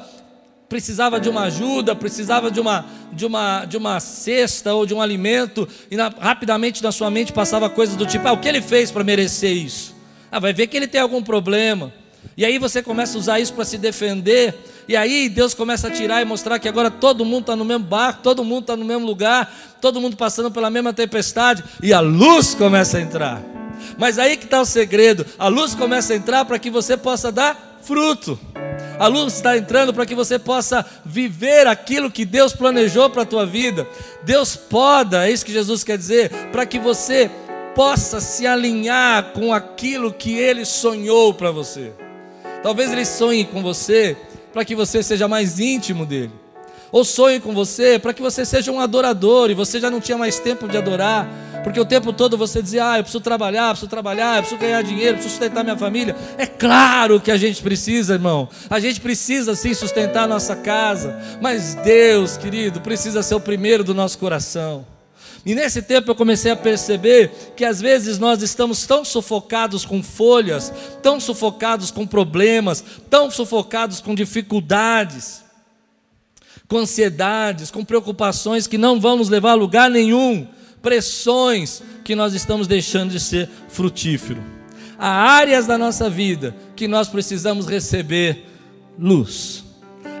precisava 0.68 1.18
de 1.20 1.28
uma 1.28 1.42
ajuda, 1.42 1.96
precisava 1.96 2.50
de 2.50 2.60
uma, 2.60 2.86
de 3.12 3.26
uma, 3.26 3.64
de 3.64 3.76
uma 3.76 3.98
cesta 3.98 4.72
ou 4.72 4.86
de 4.86 4.94
um 4.94 5.02
alimento, 5.02 5.68
e 5.90 5.96
na, 5.96 6.08
rapidamente 6.08 6.80
na 6.80 6.92
sua 6.92 7.10
mente 7.10 7.32
passava 7.32 7.68
coisas 7.68 7.96
do 7.96 8.06
tipo: 8.06 8.26
ah, 8.26 8.32
o 8.32 8.38
que 8.38 8.48
ele 8.48 8.62
fez 8.62 8.90
para 8.90 9.02
merecer 9.04 9.52
isso? 9.52 9.94
Ah, 10.30 10.38
vai 10.38 10.52
ver 10.52 10.68
que 10.68 10.76
ele 10.76 10.86
tem 10.86 11.00
algum 11.00 11.22
problema. 11.22 11.92
E 12.36 12.44
aí 12.44 12.58
você 12.58 12.82
começa 12.82 13.16
a 13.16 13.20
usar 13.20 13.40
isso 13.40 13.52
para 13.52 13.64
se 13.64 13.76
defender. 13.76 14.54
E 14.88 14.96
aí 14.96 15.28
Deus 15.28 15.54
começa 15.54 15.88
a 15.88 15.90
tirar 15.90 16.22
e 16.22 16.24
mostrar 16.24 16.58
que 16.58 16.68
agora 16.68 16.90
todo 16.90 17.24
mundo 17.24 17.42
está 17.42 17.56
no 17.56 17.64
mesmo 17.64 17.84
barco, 17.84 18.22
todo 18.22 18.42
mundo 18.42 18.62
está 18.62 18.76
no 18.76 18.84
mesmo 18.84 19.06
lugar, 19.06 19.54
todo 19.80 20.00
mundo 20.00 20.16
passando 20.16 20.50
pela 20.50 20.70
mesma 20.70 20.92
tempestade. 20.92 21.62
E 21.82 21.92
a 21.92 22.00
luz 22.00 22.54
começa 22.54 22.98
a 22.98 23.00
entrar. 23.00 23.42
Mas 23.98 24.18
aí 24.18 24.36
que 24.36 24.44
está 24.44 24.60
o 24.60 24.64
segredo: 24.64 25.26
a 25.38 25.48
luz 25.48 25.74
começa 25.74 26.12
a 26.12 26.16
entrar 26.16 26.44
para 26.44 26.58
que 26.58 26.70
você 26.70 26.96
possa 26.96 27.30
dar 27.30 27.78
fruto. 27.82 28.38
A 28.98 29.06
luz 29.06 29.34
está 29.34 29.56
entrando 29.56 29.94
para 29.94 30.04
que 30.04 30.14
você 30.14 30.38
possa 30.38 30.84
viver 31.04 31.66
aquilo 31.66 32.10
que 32.10 32.24
Deus 32.24 32.52
planejou 32.52 33.08
para 33.08 33.22
a 33.22 33.26
tua 33.26 33.46
vida. 33.46 33.86
Deus 34.22 34.56
poda, 34.56 35.26
é 35.26 35.32
isso 35.32 35.44
que 35.44 35.52
Jesus 35.52 35.82
quer 35.82 35.96
dizer, 35.96 36.30
para 36.52 36.66
que 36.66 36.78
você 36.78 37.30
possa 37.74 38.20
se 38.20 38.46
alinhar 38.46 39.32
com 39.32 39.54
aquilo 39.54 40.12
que 40.12 40.34
Ele 40.34 40.66
sonhou 40.66 41.32
para 41.32 41.50
você. 41.50 41.92
Talvez 42.62 42.92
ele 42.92 43.04
sonhe 43.04 43.44
com 43.44 43.62
você 43.62 44.16
para 44.52 44.64
que 44.64 44.74
você 44.74 45.02
seja 45.02 45.26
mais 45.26 45.58
íntimo 45.58 46.04
dele. 46.04 46.32
Ou 46.92 47.04
sonhe 47.04 47.38
com 47.38 47.54
você 47.54 47.98
para 47.98 48.12
que 48.12 48.20
você 48.20 48.44
seja 48.44 48.72
um 48.72 48.80
adorador 48.80 49.50
e 49.50 49.54
você 49.54 49.80
já 49.80 49.90
não 49.90 50.00
tinha 50.00 50.18
mais 50.18 50.40
tempo 50.40 50.66
de 50.68 50.76
adorar, 50.76 51.28
porque 51.62 51.78
o 51.78 51.84
tempo 51.84 52.12
todo 52.12 52.36
você 52.36 52.60
dizia: 52.60 52.90
"Ah, 52.90 52.98
eu 52.98 53.02
preciso 53.04 53.22
trabalhar, 53.22 53.70
preciso 53.70 53.88
trabalhar, 53.88 54.36
eu 54.36 54.42
preciso 54.42 54.60
ganhar 54.60 54.82
dinheiro, 54.82 55.14
preciso 55.14 55.34
sustentar 55.34 55.62
minha 55.62 55.76
família". 55.76 56.16
É 56.36 56.46
claro 56.46 57.20
que 57.20 57.30
a 57.30 57.36
gente 57.36 57.62
precisa, 57.62 58.14
irmão. 58.14 58.48
A 58.68 58.80
gente 58.80 59.00
precisa 59.00 59.54
sim 59.54 59.72
sustentar 59.72 60.24
a 60.24 60.26
nossa 60.26 60.56
casa, 60.56 61.16
mas 61.40 61.76
Deus, 61.76 62.36
querido, 62.36 62.80
precisa 62.80 63.22
ser 63.22 63.36
o 63.36 63.40
primeiro 63.40 63.84
do 63.84 63.94
nosso 63.94 64.18
coração. 64.18 64.84
E 65.44 65.54
nesse 65.54 65.80
tempo 65.80 66.10
eu 66.10 66.14
comecei 66.14 66.52
a 66.52 66.56
perceber 66.56 67.30
que 67.56 67.64
às 67.64 67.80
vezes 67.80 68.18
nós 68.18 68.42
estamos 68.42 68.86
tão 68.86 69.04
sufocados 69.04 69.84
com 69.84 70.02
folhas, 70.02 70.72
tão 71.02 71.18
sufocados 71.18 71.90
com 71.90 72.06
problemas, 72.06 72.84
tão 73.08 73.30
sufocados 73.30 74.00
com 74.00 74.14
dificuldades, 74.14 75.42
com 76.68 76.78
ansiedades, 76.78 77.70
com 77.70 77.84
preocupações 77.84 78.66
que 78.66 78.76
não 78.76 79.00
vão 79.00 79.16
nos 79.16 79.30
levar 79.30 79.52
a 79.52 79.54
lugar 79.54 79.90
nenhum, 79.90 80.46
pressões 80.82 81.82
que 82.04 82.14
nós 82.14 82.34
estamos 82.34 82.66
deixando 82.66 83.10
de 83.10 83.20
ser 83.20 83.48
frutífero. 83.68 84.42
Há 84.98 85.08
áreas 85.08 85.66
da 85.66 85.78
nossa 85.78 86.10
vida 86.10 86.54
que 86.76 86.86
nós 86.86 87.08
precisamos 87.08 87.66
receber 87.66 88.44
luz. 88.98 89.64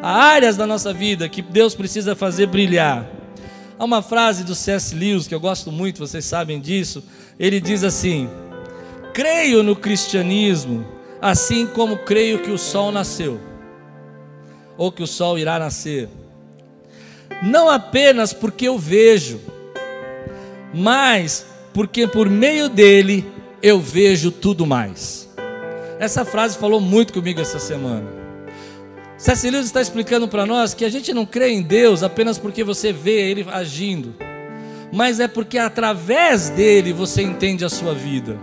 Há 0.02 0.10
áreas 0.10 0.56
da 0.56 0.66
nossa 0.66 0.94
vida 0.94 1.28
que 1.28 1.42
Deus 1.42 1.74
precisa 1.74 2.16
fazer 2.16 2.46
brilhar. 2.46 3.19
Há 3.80 3.84
uma 3.86 4.02
frase 4.02 4.44
do 4.44 4.54
C.S. 4.54 4.94
Lewis 4.94 5.26
que 5.26 5.34
eu 5.34 5.40
gosto 5.40 5.72
muito, 5.72 6.06
vocês 6.06 6.26
sabem 6.26 6.60
disso. 6.60 7.02
Ele 7.38 7.58
diz 7.58 7.82
assim: 7.82 8.28
Creio 9.14 9.62
no 9.62 9.74
cristianismo, 9.74 10.86
assim 11.18 11.66
como 11.66 11.96
creio 11.96 12.40
que 12.40 12.50
o 12.50 12.58
sol 12.58 12.92
nasceu, 12.92 13.40
ou 14.76 14.92
que 14.92 15.02
o 15.02 15.06
sol 15.06 15.38
irá 15.38 15.58
nascer. 15.58 16.10
Não 17.42 17.70
apenas 17.70 18.34
porque 18.34 18.68
eu 18.68 18.78
vejo, 18.78 19.40
mas 20.74 21.46
porque 21.72 22.06
por 22.06 22.28
meio 22.28 22.68
dele 22.68 23.24
eu 23.62 23.80
vejo 23.80 24.30
tudo 24.30 24.66
mais. 24.66 25.26
Essa 25.98 26.22
frase 26.22 26.58
falou 26.58 26.82
muito 26.82 27.14
comigo 27.14 27.40
essa 27.40 27.58
semana. 27.58 28.19
C.S. 29.20 29.50
Lewis 29.50 29.66
está 29.66 29.82
explicando 29.82 30.26
para 30.26 30.46
nós 30.46 30.72
que 30.72 30.82
a 30.82 30.88
gente 30.88 31.12
não 31.12 31.26
crê 31.26 31.50
em 31.50 31.60
Deus 31.60 32.02
apenas 32.02 32.38
porque 32.38 32.64
você 32.64 32.90
vê 32.90 33.30
Ele 33.30 33.46
agindo, 33.52 34.14
mas 34.90 35.20
é 35.20 35.28
porque 35.28 35.58
através 35.58 36.48
dele 36.48 36.90
você 36.90 37.20
entende 37.20 37.62
a 37.62 37.68
sua 37.68 37.92
vida. 37.92 38.38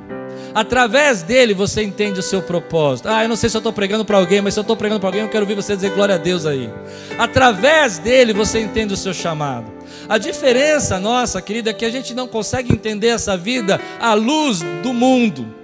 Através 0.54 1.24
dele 1.24 1.56
você 1.56 1.82
entende 1.82 2.20
o 2.20 2.24
seu 2.24 2.44
propósito. 2.44 3.10
Ah, 3.10 3.24
eu 3.24 3.30
não 3.30 3.36
sei 3.36 3.50
se 3.50 3.58
eu 3.58 3.60
estou 3.60 3.74
pregando 3.74 4.06
para 4.06 4.18
alguém, 4.18 4.40
mas 4.40 4.54
se 4.54 4.60
eu 4.60 4.62
estou 4.62 4.78
pregando 4.78 5.00
para 5.00 5.10
alguém, 5.10 5.24
eu 5.24 5.30
quero 5.30 5.46
ouvir 5.46 5.56
você 5.56 5.76
dizer 5.76 5.96
glória 5.96 6.14
a 6.14 6.20
Deus 6.20 6.46
aí. 6.46 6.70
Através 7.18 7.98
dele 7.98 8.32
você 8.32 8.60
entende 8.60 8.94
o 8.94 8.98
seu 8.98 9.16
chamado. 9.16 9.72
A 10.08 10.20
diferença 10.20 11.00
nossa, 11.00 11.42
querida, 11.42 11.72
é 11.72 11.74
que 11.74 11.86
a 11.86 11.90
gente 11.90 12.14
não 12.14 12.28
consegue 12.28 12.72
entender 12.72 13.08
essa 13.08 13.36
vida 13.36 13.82
à 14.00 14.14
luz 14.14 14.62
do 14.84 14.94
mundo. 14.94 15.57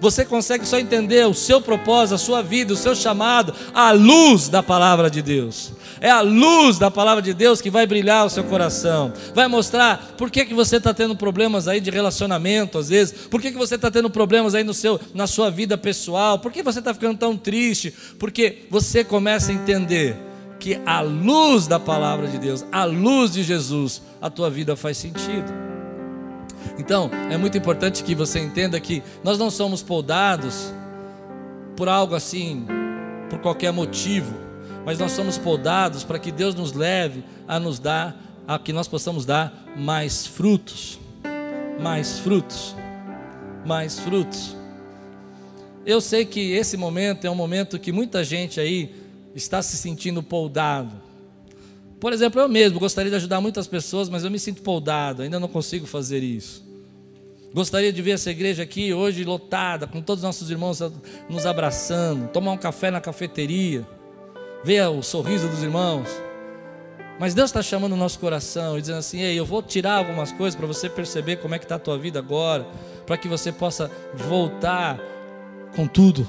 Você 0.00 0.24
consegue 0.24 0.64
só 0.64 0.78
entender 0.78 1.26
o 1.26 1.34
seu 1.34 1.60
propósito, 1.60 2.14
a 2.14 2.18
sua 2.18 2.42
vida, 2.42 2.72
o 2.72 2.76
seu 2.76 2.94
chamado, 2.94 3.52
à 3.74 3.90
luz 3.90 4.48
da 4.48 4.62
palavra 4.62 5.10
de 5.10 5.20
Deus. 5.20 5.72
É 6.00 6.10
a 6.10 6.20
luz 6.20 6.78
da 6.78 6.90
palavra 6.90 7.20
de 7.20 7.34
Deus 7.34 7.60
que 7.60 7.70
vai 7.70 7.86
brilhar 7.86 8.24
o 8.24 8.30
seu 8.30 8.44
coração, 8.44 9.12
vai 9.34 9.48
mostrar 9.48 10.14
por 10.16 10.30
que, 10.30 10.44
que 10.44 10.54
você 10.54 10.76
está 10.76 10.94
tendo 10.94 11.16
problemas 11.16 11.66
aí 11.66 11.80
de 11.80 11.90
relacionamento, 11.90 12.78
às 12.78 12.88
vezes, 12.88 13.26
por 13.28 13.40
que, 13.40 13.50
que 13.50 13.58
você 13.58 13.74
está 13.74 13.90
tendo 13.90 14.08
problemas 14.08 14.54
aí 14.54 14.62
no 14.62 14.74
seu, 14.74 15.00
na 15.12 15.26
sua 15.26 15.50
vida 15.50 15.76
pessoal, 15.76 16.38
por 16.38 16.52
que 16.52 16.62
você 16.62 16.78
está 16.78 16.94
ficando 16.94 17.18
tão 17.18 17.36
triste, 17.36 17.92
porque 18.18 18.66
você 18.70 19.02
começa 19.02 19.50
a 19.50 19.54
entender 19.54 20.16
que 20.60 20.80
a 20.86 21.00
luz 21.00 21.66
da 21.66 21.80
palavra 21.80 22.28
de 22.28 22.38
Deus, 22.38 22.64
a 22.70 22.84
luz 22.84 23.32
de 23.32 23.42
Jesus, 23.42 24.02
a 24.20 24.30
tua 24.30 24.50
vida 24.50 24.76
faz 24.76 24.96
sentido. 24.96 25.67
Então, 26.78 27.10
é 27.28 27.36
muito 27.36 27.58
importante 27.58 28.04
que 28.04 28.14
você 28.14 28.38
entenda 28.38 28.78
que 28.78 29.02
nós 29.24 29.36
não 29.36 29.50
somos 29.50 29.82
podados 29.82 30.72
por 31.76 31.88
algo 31.88 32.14
assim, 32.14 32.66
por 33.28 33.40
qualquer 33.40 33.72
motivo, 33.72 34.32
mas 34.86 34.98
nós 34.98 35.12
somos 35.12 35.36
podados 35.36 36.04
para 36.04 36.18
que 36.18 36.30
Deus 36.30 36.54
nos 36.54 36.72
leve 36.72 37.24
a 37.48 37.58
nos 37.58 37.78
dar, 37.80 38.16
a 38.46 38.58
que 38.58 38.72
nós 38.72 38.86
possamos 38.86 39.24
dar 39.24 39.66
mais 39.76 40.24
frutos, 40.26 41.00
mais 41.80 42.20
frutos, 42.20 42.76
mais 43.66 43.98
frutos. 43.98 44.56
Eu 45.84 46.00
sei 46.00 46.24
que 46.24 46.52
esse 46.52 46.76
momento 46.76 47.26
é 47.26 47.30
um 47.30 47.34
momento 47.34 47.78
que 47.78 47.90
muita 47.90 48.22
gente 48.22 48.60
aí 48.60 48.94
está 49.34 49.62
se 49.62 49.76
sentindo 49.76 50.22
poldado. 50.22 51.08
Por 51.98 52.12
exemplo, 52.12 52.40
eu 52.40 52.48
mesmo 52.48 52.78
gostaria 52.78 53.10
de 53.10 53.16
ajudar 53.16 53.40
muitas 53.40 53.66
pessoas, 53.66 54.08
mas 54.08 54.22
eu 54.22 54.30
me 54.30 54.38
sinto 54.38 54.62
poldado, 54.62 55.22
ainda 55.22 55.40
não 55.40 55.48
consigo 55.48 55.86
fazer 55.86 56.22
isso. 56.22 56.67
Gostaria 57.52 57.92
de 57.92 58.02
ver 58.02 58.12
essa 58.12 58.30
igreja 58.30 58.62
aqui 58.62 58.92
hoje 58.92 59.24
lotada, 59.24 59.86
com 59.86 60.02
todos 60.02 60.22
os 60.22 60.26
nossos 60.26 60.50
irmãos 60.50 60.80
nos 61.28 61.46
abraçando, 61.46 62.28
tomar 62.28 62.52
um 62.52 62.58
café 62.58 62.90
na 62.90 63.00
cafeteria, 63.00 63.86
ver 64.62 64.86
o 64.88 65.02
sorriso 65.02 65.48
dos 65.48 65.62
irmãos. 65.62 66.08
Mas 67.18 67.34
Deus 67.34 67.48
está 67.48 67.62
chamando 67.62 67.92
o 67.92 67.96
nosso 67.96 68.18
coração 68.18 68.76
e 68.76 68.80
dizendo 68.80 68.98
assim: 68.98 69.20
Ei, 69.20 69.38
eu 69.38 69.46
vou 69.46 69.62
tirar 69.62 69.94
algumas 69.94 70.30
coisas 70.30 70.54
para 70.54 70.66
você 70.66 70.88
perceber 70.88 71.36
como 71.36 71.54
é 71.54 71.58
que 71.58 71.64
está 71.64 71.76
a 71.76 71.80
tua 71.80 71.98
vida 71.98 72.18
agora, 72.18 72.66
para 73.06 73.16
que 73.16 73.26
você 73.26 73.50
possa 73.50 73.90
voltar 74.14 75.00
com 75.74 75.86
tudo, 75.86 76.28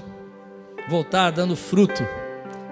voltar 0.90 1.32
dando 1.32 1.56
fruto, 1.56 2.02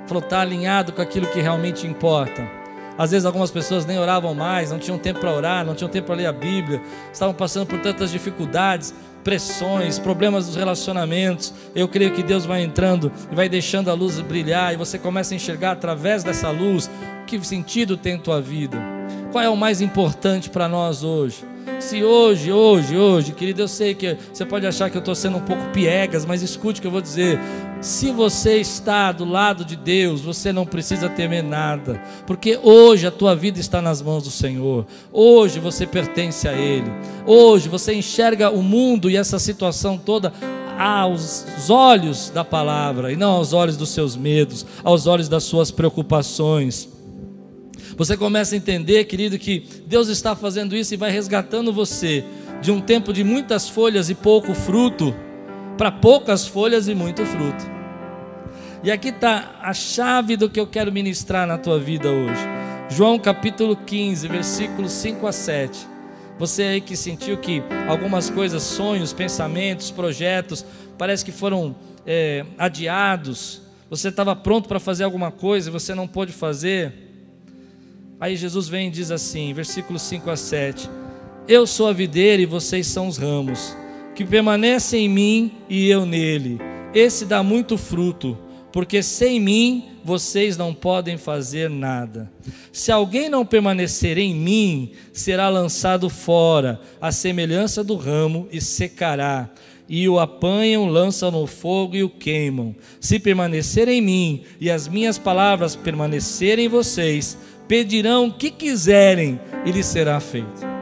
voltar 0.07 0.41
alinhado 0.41 0.93
com 0.93 1.01
aquilo 1.01 1.27
que 1.27 1.41
realmente 1.41 1.85
importa. 1.85 2.56
Às 2.97 3.11
vezes 3.11 3.25
algumas 3.25 3.51
pessoas 3.51 3.85
nem 3.85 3.99
oravam 3.99 4.33
mais, 4.33 4.71
não 4.71 4.79
tinham 4.79 4.97
tempo 4.97 5.19
para 5.19 5.31
orar, 5.31 5.65
não 5.65 5.75
tinham 5.75 5.89
tempo 5.89 6.07
para 6.07 6.15
ler 6.15 6.25
a 6.25 6.33
Bíblia, 6.33 6.81
estavam 7.11 7.33
passando 7.33 7.65
por 7.67 7.79
tantas 7.79 8.11
dificuldades, 8.11 8.93
pressões, 9.23 9.99
problemas 9.99 10.47
dos 10.47 10.55
relacionamentos. 10.55 11.53
Eu 11.75 11.87
creio 11.87 12.11
que 12.11 12.23
Deus 12.23 12.45
vai 12.45 12.63
entrando 12.63 13.11
e 13.31 13.35
vai 13.35 13.49
deixando 13.49 13.91
a 13.91 13.93
luz 13.93 14.19
brilhar 14.21 14.73
e 14.73 14.77
você 14.77 14.97
começa 14.97 15.33
a 15.33 15.35
enxergar 15.35 15.71
através 15.71 16.23
dessa 16.23 16.49
luz 16.49 16.89
que 17.27 17.43
sentido 17.45 17.97
tem 17.97 18.17
tua 18.17 18.41
vida. 18.41 18.77
Qual 19.31 19.43
é 19.43 19.49
o 19.49 19.57
mais 19.57 19.81
importante 19.81 20.49
para 20.49 20.67
nós 20.67 21.03
hoje? 21.03 21.45
Se 21.79 22.03
hoje, 22.03 22.51
hoje, 22.51 22.97
hoje, 22.97 23.33
querido, 23.33 23.61
eu 23.61 23.67
sei 23.67 23.93
que 23.93 24.17
você 24.33 24.45
pode 24.45 24.65
achar 24.65 24.89
que 24.89 24.97
eu 24.97 24.99
estou 24.99 25.13
sendo 25.13 25.37
um 25.37 25.41
pouco 25.41 25.63
piegas, 25.71 26.25
mas 26.25 26.41
escute 26.41 26.79
o 26.79 26.81
que 26.81 26.87
eu 26.87 26.91
vou 26.91 27.01
dizer. 27.01 27.39
Se 27.79 28.11
você 28.11 28.57
está 28.57 29.11
do 29.11 29.23
lado 29.23 29.63
de 29.63 29.75
Deus, 29.75 30.21
você 30.21 30.51
não 30.51 30.65
precisa 30.65 31.07
temer 31.07 31.43
nada, 31.43 32.01
porque 32.25 32.59
hoje 32.61 33.05
a 33.05 33.11
tua 33.11 33.35
vida 33.35 33.59
está 33.59 33.81
nas 33.81 34.01
mãos 34.01 34.23
do 34.23 34.31
Senhor. 34.31 34.87
Hoje 35.13 35.59
você 35.59 35.85
pertence 35.85 36.47
a 36.47 36.53
Ele. 36.53 36.91
Hoje 37.25 37.69
você 37.69 37.93
enxerga 37.93 38.49
o 38.49 38.63
mundo 38.63 39.11
e 39.11 39.15
essa 39.15 39.37
situação 39.37 39.95
toda 39.95 40.33
aos 40.77 41.69
olhos 41.69 42.31
da 42.31 42.43
palavra 42.43 43.11
e 43.11 43.15
não 43.15 43.31
aos 43.31 43.53
olhos 43.53 43.77
dos 43.77 43.89
seus 43.89 44.15
medos, 44.15 44.65
aos 44.83 45.05
olhos 45.05 45.29
das 45.29 45.43
suas 45.43 45.69
preocupações. 45.69 46.89
Você 47.95 48.17
começa 48.17 48.55
a 48.55 48.57
entender, 48.57 49.05
querido, 49.05 49.37
que 49.37 49.63
Deus 49.85 50.07
está 50.07 50.35
fazendo 50.35 50.75
isso 50.75 50.95
e 50.95 50.97
vai 50.97 51.11
resgatando 51.11 51.71
você 51.71 52.23
de 52.59 52.71
um 52.71 52.81
tempo 52.81 53.13
de 53.13 53.23
muitas 53.23 53.69
folhas 53.69 54.09
e 54.09 54.15
pouco 54.15 54.53
fruto 54.55 55.13
para 55.77 55.91
poucas 55.91 56.47
folhas 56.47 56.87
e 56.87 56.95
muito 56.95 57.25
fruto. 57.25 57.63
E 58.83 58.91
aqui 58.91 59.09
está 59.09 59.55
a 59.61 59.73
chave 59.73 60.35
do 60.35 60.49
que 60.49 60.59
eu 60.59 60.67
quero 60.67 60.91
ministrar 60.91 61.45
na 61.45 61.57
tua 61.57 61.79
vida 61.79 62.09
hoje. 62.09 62.41
João 62.89 63.19
capítulo 63.19 63.75
15, 63.75 64.27
versículos 64.27 64.91
5 64.93 65.27
a 65.27 65.31
7. 65.31 65.87
Você 66.39 66.63
aí 66.63 66.81
que 66.81 66.95
sentiu 66.95 67.37
que 67.37 67.63
algumas 67.87 68.29
coisas, 68.29 68.63
sonhos, 68.63 69.11
pensamentos, 69.11 69.91
projetos, 69.91 70.65
parece 70.97 71.25
que 71.25 71.31
foram 71.31 71.75
é, 72.05 72.45
adiados. 72.57 73.61
Você 73.89 74.09
estava 74.09 74.35
pronto 74.35 74.69
para 74.69 74.79
fazer 74.79 75.03
alguma 75.03 75.31
coisa 75.31 75.69
e 75.69 75.71
você 75.71 75.95
não 75.95 76.07
pôde 76.07 76.31
fazer. 76.31 76.93
Aí 78.19 78.35
Jesus 78.35 78.67
vem 78.67 78.87
e 78.87 78.91
diz 78.91 79.11
assim, 79.11 79.53
versículos 79.53 80.01
5 80.03 80.29
a 80.29 80.37
7: 80.37 80.89
Eu 81.47 81.67
sou 81.67 81.87
a 81.87 81.93
videira 81.93 82.41
e 82.41 82.45
vocês 82.45 82.87
são 82.87 83.07
os 83.07 83.17
ramos, 83.17 83.75
que 84.17 84.25
permanecem 84.25 85.05
em 85.05 85.09
mim 85.09 85.51
e 85.69 85.87
eu 85.87 86.03
nele. 86.03 86.59
Esse 86.91 87.23
dá 87.23 87.43
muito 87.43 87.77
fruto, 87.77 88.35
porque 88.73 89.03
sem 89.03 89.39
mim 89.39 89.89
vocês 90.03 90.57
não 90.57 90.73
podem 90.73 91.19
fazer 91.19 91.69
nada. 91.69 92.31
Se 92.71 92.91
alguém 92.91 93.29
não 93.29 93.45
permanecer 93.45 94.17
em 94.17 94.33
mim, 94.33 94.91
será 95.13 95.49
lançado 95.49 96.09
fora, 96.09 96.81
à 96.99 97.11
semelhança 97.11 97.83
do 97.83 97.95
ramo, 97.95 98.47
e 98.51 98.59
secará. 98.59 99.51
E 99.87 100.09
o 100.09 100.17
apanham, 100.17 100.87
lançam 100.87 101.29
no 101.29 101.45
fogo 101.45 101.95
e 101.95 102.03
o 102.03 102.09
queimam. 102.09 102.75
Se 102.99 103.19
permanecer 103.19 103.87
em 103.87 104.01
mim 104.01 104.41
e 104.59 104.71
as 104.71 104.87
minhas 104.87 105.19
palavras 105.19 105.75
permanecerem 105.75 106.65
em 106.65 106.69
vocês, 106.69 107.37
pedirão 107.67 108.29
o 108.29 108.33
que 108.33 108.49
quiserem 108.49 109.39
e 109.63 109.71
lhes 109.71 109.85
será 109.85 110.19
feito. 110.19 110.76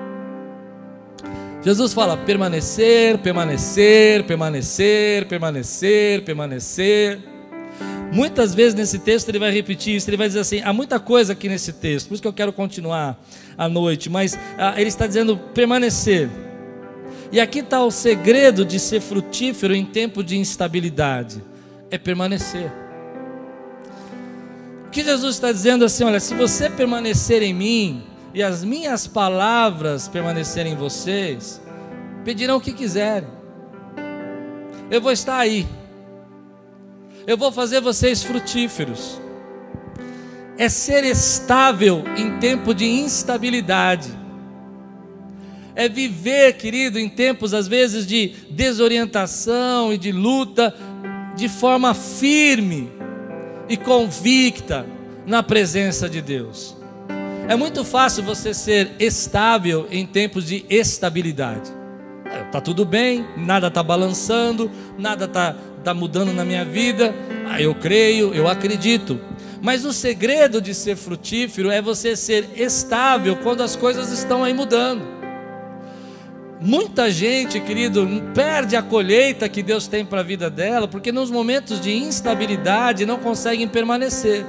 Jesus 1.66 1.94
fala 1.94 2.16
permanecer, 2.16 3.18
permanecer, 3.18 4.24
permanecer, 4.24 5.26
permanecer, 5.28 6.24
permanecer. 6.24 7.20
Muitas 8.14 8.54
vezes 8.54 8.76
nesse 8.76 9.00
texto 9.00 9.30
ele 9.30 9.40
vai 9.40 9.52
repetir 9.52 9.96
isso, 9.96 10.08
ele 10.08 10.16
vai 10.16 10.28
dizer 10.28 10.42
assim: 10.42 10.62
há 10.62 10.72
muita 10.72 11.00
coisa 11.00 11.34
aqui 11.34 11.50
nesse 11.50 11.74
texto, 11.74 12.08
por 12.08 12.14
isso 12.14 12.22
que 12.22 12.28
eu 12.28 12.34
quero 12.34 12.54
continuar 12.54 13.20
à 13.58 13.68
noite, 13.68 14.12
mas 14.12 14.38
ah, 14.60 14.80
ele 14.80 14.90
está 14.90 15.08
dizendo 15.08 15.38
permanecer. 15.56 16.30
E 17.32 17.40
aqui 17.40 17.62
está 17.62 17.84
o 17.84 17.90
segredo 17.90 18.64
de 18.64 18.80
ser 18.80 19.02
frutífero 19.02 19.74
em 19.74 19.84
tempo 19.84 20.24
de 20.24 20.38
instabilidade: 20.38 21.44
é 21.90 21.98
permanecer. 21.98 22.72
O 24.86 24.92
que 24.92 25.04
Jesus 25.04 25.34
está 25.34 25.52
dizendo 25.52 25.84
assim: 25.84 26.04
olha, 26.04 26.20
se 26.20 26.36
você 26.36 26.70
permanecer 26.70 27.42
em 27.42 27.56
mim 27.56 28.15
e 28.36 28.44
as 28.44 28.64
minhas 28.64 29.08
palavras 29.08 30.08
permanecerem 30.08 30.74
em 30.74 30.76
vocês, 30.76 31.60
pedirão 32.24 32.58
o 32.58 32.62
que 32.62 32.74
quiserem, 32.74 33.30
eu 34.92 35.02
vou 35.02 35.12
estar 35.12 35.38
aí 35.38 35.66
eu 37.28 37.38
vou 37.38 37.52
fazer 37.52 37.82
vocês 37.82 38.22
frutíferos. 38.22 39.20
É 40.58 40.70
ser 40.70 41.04
estável 41.04 42.04
em 42.16 42.38
tempo 42.40 42.74
de 42.74 42.86
instabilidade. 42.86 44.12
É 45.76 45.90
viver, 45.90 46.54
querido, 46.54 47.00
em 47.00 47.10
tempos 47.10 47.54
às 47.54 47.68
vezes 47.68 48.06
de 48.06 48.28
desorientação 48.50 49.92
e 49.92 49.98
de 49.98 50.12
luta, 50.12 50.74
de 51.36 51.50
forma 51.50 51.94
firme 51.94 52.92
e 53.68 53.76
convicta 53.76 54.86
na 55.26 55.42
presença 55.42 56.08
de 56.08 56.22
Deus. 56.22 56.78
É 57.48 57.56
muito 57.56 57.84
fácil 57.84 58.24
você 58.24 58.54
ser 58.54 58.92
estável 59.00 59.88
em 59.92 60.06
tempos 60.06 60.46
de 60.46 60.66
estabilidade. 60.70 61.72
Está 62.46 62.60
tudo 62.60 62.84
bem, 62.84 63.26
nada 63.38 63.68
está 63.68 63.84
balançando, 63.84 64.70
nada 64.98 65.26
está 65.26 65.56
está 65.86 65.94
mudando 65.94 66.34
na 66.34 66.44
minha 66.44 66.66
vida, 66.66 67.14
ah, 67.48 67.62
eu 67.62 67.76
creio, 67.76 68.34
eu 68.34 68.48
acredito. 68.48 69.20
Mas 69.62 69.86
o 69.86 69.94
segredo 69.94 70.60
de 70.60 70.74
ser 70.74 70.96
frutífero 70.96 71.70
é 71.70 71.80
você 71.80 72.16
ser 72.16 72.50
estável 72.56 73.36
quando 73.38 73.62
as 73.62 73.76
coisas 73.76 74.12
estão 74.12 74.44
aí 74.44 74.52
mudando. 74.52 75.04
Muita 76.60 77.12
gente, 77.12 77.60
querido, 77.60 78.08
perde 78.34 78.76
a 78.76 78.82
colheita 78.82 79.48
que 79.48 79.62
Deus 79.62 79.88
tem 79.88 80.04
para 80.04 80.22
a 80.22 80.24
vida 80.24 80.50
dela, 80.50 80.88
porque 80.88 81.12
nos 81.12 81.30
momentos 81.30 81.80
de 81.80 81.96
instabilidade 81.96 83.06
não 83.06 83.20
conseguem 83.20 83.68
permanecer. 83.68 84.44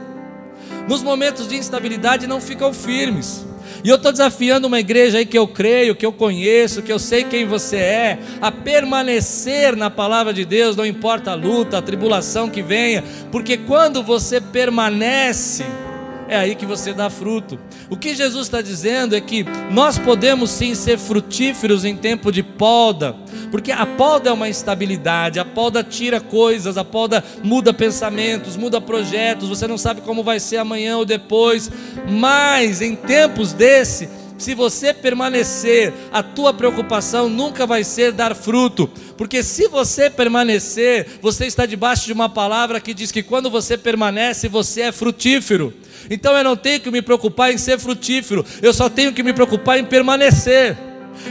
Nos 0.89 1.03
momentos 1.03 1.49
de 1.49 1.57
instabilidade 1.57 2.27
não 2.27 2.41
ficam 2.41 2.73
firmes. 2.73 3.45
E 3.83 3.89
eu 3.89 3.97
estou 3.97 4.13
desafiando 4.13 4.67
uma 4.67 4.81
igreja 4.81 5.19
aí 5.19 5.27
que 5.27 5.39
eu 5.39 5.47
creio, 5.47 5.95
que 5.95 6.07
eu 6.07 6.13
conheço, 6.13 6.83
que 6.83 6.93
eu 6.93 6.99
sei 6.99 7.25
quem 7.25 7.47
você 7.47 7.77
é, 7.77 8.19
a 8.41 8.51
permanecer 8.51 9.77
na 9.77 9.91
palavra 9.91 10.33
de 10.33 10.45
Deus, 10.45 10.77
não 10.77 10.87
importa 10.87 11.33
a 11.33 11.35
luta, 11.35 11.79
a 11.79 11.83
tribulação 11.83 12.49
que 12.49 12.63
venha, 12.63 13.05
porque 13.31 13.57
quando 13.57 14.03
você 14.03 14.41
permanece, 14.41 15.65
é 16.29 16.37
aí 16.37 16.55
que 16.55 16.67
você 16.67 16.93
dá 16.93 17.09
fruto. 17.09 17.59
O 17.89 17.97
que 17.97 18.15
Jesus 18.15 18.47
está 18.47 18.61
dizendo 18.61 19.15
é 19.15 19.21
que 19.21 19.45
nós 19.71 19.99
podemos 19.99 20.51
sim 20.51 20.75
ser 20.75 20.99
frutíferos 20.99 21.85
em 21.85 21.97
tempo 21.97 22.33
de 22.33 22.43
poda, 22.43 23.15
porque 23.51 23.73
a 23.73 23.87
poda 23.87 24.31
é 24.31 24.33
uma 24.33 24.49
instabilidade, 24.49 25.39
a 25.39 25.45
poda 25.45 25.83
tira 25.83 26.21
coisas, 26.21 26.77
a 26.77 26.85
poda 26.85 27.23
muda 27.43 27.73
pensamentos, 27.73 28.57
muda 28.57 28.81
projetos, 28.81 29.49
você 29.49 29.67
não 29.67 29.79
sabe 29.79 30.01
como 30.01 30.23
vai 30.23 30.41
ser 30.41 30.59
amanhã 30.59 30.97
ou 30.97 31.05
depois, 31.05 31.71
mas 32.09 32.83
em 32.83 32.95
tempos 32.95 33.53
desse, 33.53 34.09
se 34.39 34.55
você 34.55 34.93
permanecer, 34.93 35.93
a 36.13 36.23
tua 36.23 36.53
preocupação 36.53 37.29
nunca 37.29 37.67
vai 37.67 37.83
ser 37.83 38.13
dar 38.13 38.35
fruto, 38.35 38.89
porque 39.17 39.43
se 39.43 39.67
você 39.69 40.11
permanecer, 40.11 41.07
você 41.23 41.47
está 41.47 41.65
debaixo 41.65 42.07
de 42.07 42.13
uma 42.13 42.29
palavra 42.29 42.81
que 42.81 42.93
diz 42.93 43.11
que 43.11 43.23
quando 43.23 43.51
você 43.51 43.79
permanece, 43.79 44.47
você 44.49 44.83
é 44.83 44.93
frutífero. 44.93 45.73
Então 46.11 46.37
eu 46.37 46.45
não 46.45 46.57
tenho 46.57 46.81
que 46.81 46.91
me 46.91 47.01
preocupar 47.01 47.53
em 47.53 47.59
ser 47.59 47.79
frutífero, 47.79 48.45
eu 48.61 48.75
só 48.75 48.91
tenho 48.91 49.13
que 49.13 49.23
me 49.23 49.33
preocupar 49.33 49.79
em 49.79 49.85
permanecer. 49.85 50.77